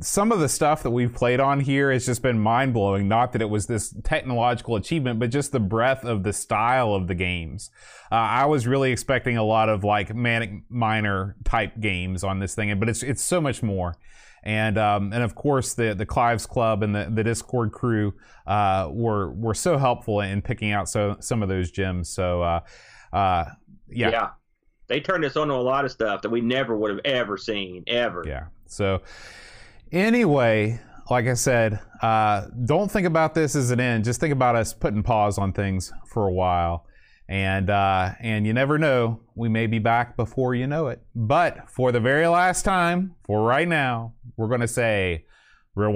some 0.00 0.32
of 0.32 0.40
the 0.40 0.48
stuff 0.48 0.82
that 0.82 0.90
we've 0.90 1.12
played 1.12 1.40
on 1.40 1.60
here 1.60 1.90
has 1.92 2.06
just 2.06 2.22
been 2.22 2.38
mind 2.38 2.72
blowing. 2.74 3.08
Not 3.08 3.32
that 3.32 3.42
it 3.42 3.50
was 3.50 3.66
this 3.66 3.94
technological 4.04 4.76
achievement, 4.76 5.18
but 5.18 5.30
just 5.30 5.52
the 5.52 5.60
breadth 5.60 6.04
of 6.04 6.22
the 6.22 6.32
style 6.32 6.94
of 6.94 7.08
the 7.08 7.14
games. 7.14 7.70
Uh, 8.12 8.14
I 8.14 8.46
was 8.46 8.66
really 8.66 8.92
expecting 8.92 9.36
a 9.36 9.44
lot 9.44 9.68
of 9.68 9.82
like 9.84 10.14
Manic 10.14 10.50
Miner 10.68 11.36
type 11.44 11.80
games 11.80 12.22
on 12.22 12.38
this 12.38 12.54
thing, 12.54 12.78
but 12.78 12.88
it's 12.88 13.02
it's 13.02 13.22
so 13.22 13.40
much 13.40 13.62
more. 13.62 13.96
And 14.44 14.78
um, 14.78 15.12
and 15.12 15.22
of 15.22 15.34
course 15.34 15.74
the 15.74 15.94
the 15.94 16.06
Clives 16.06 16.46
Club 16.46 16.82
and 16.82 16.94
the, 16.94 17.10
the 17.12 17.24
Discord 17.24 17.72
crew 17.72 18.14
uh, 18.46 18.88
were 18.92 19.32
were 19.32 19.54
so 19.54 19.78
helpful 19.78 20.20
in 20.20 20.42
picking 20.42 20.70
out 20.70 20.88
so 20.88 21.16
some 21.20 21.42
of 21.42 21.48
those 21.48 21.70
gems. 21.70 22.08
So. 22.08 22.42
Uh, 22.42 22.60
Uh, 23.12 23.44
yeah. 23.88 24.10
yeah. 24.10 24.30
They 24.88 24.98
turned 24.98 25.24
us 25.24 25.36
on 25.36 25.46
to 25.46 25.54
a 25.54 25.62
lot 25.62 25.84
of 25.84 25.92
stuff 25.92 26.22
that 26.22 26.30
we 26.30 26.40
never 26.40 26.76
would 26.76 26.90
have 26.90 27.00
ever 27.04 27.36
seen, 27.36 27.84
ever. 27.86 28.24
Yeah. 28.26 28.46
So, 28.66 29.02
anyway, 29.94 30.80
like 31.08 31.26
I 31.26 31.34
said, 31.34 31.78
uh, 32.02 32.46
don't 32.64 32.90
think 32.90 33.06
about 33.06 33.34
this 33.34 33.54
as 33.54 33.70
an 33.70 33.80
end. 33.80 34.04
Just 34.04 34.20
think 34.20 34.32
about 34.32 34.56
us 34.56 34.74
putting 34.74 35.02
pause 35.02 35.38
on 35.38 35.52
things 35.52 35.92
for 36.06 36.26
a 36.26 36.32
while. 36.32 36.86
And 37.26 37.70
uh, 37.70 38.10
and 38.20 38.46
you 38.46 38.52
never 38.52 38.78
know, 38.78 39.20
we 39.34 39.48
may 39.48 39.66
be 39.66 39.78
back 39.78 40.14
before 40.14 40.54
you 40.54 40.66
know 40.66 40.88
it. 40.88 41.00
But 41.14 41.70
for 41.70 41.90
the 41.90 42.00
very 42.00 42.26
last 42.26 42.64
time, 42.64 43.14
for 43.24 43.42
right 43.42 43.66
now, 43.66 44.12
we're 44.36 44.48
going 44.48 44.60
to 44.60 44.68
say, 44.68 45.24
rewind. 45.74 45.92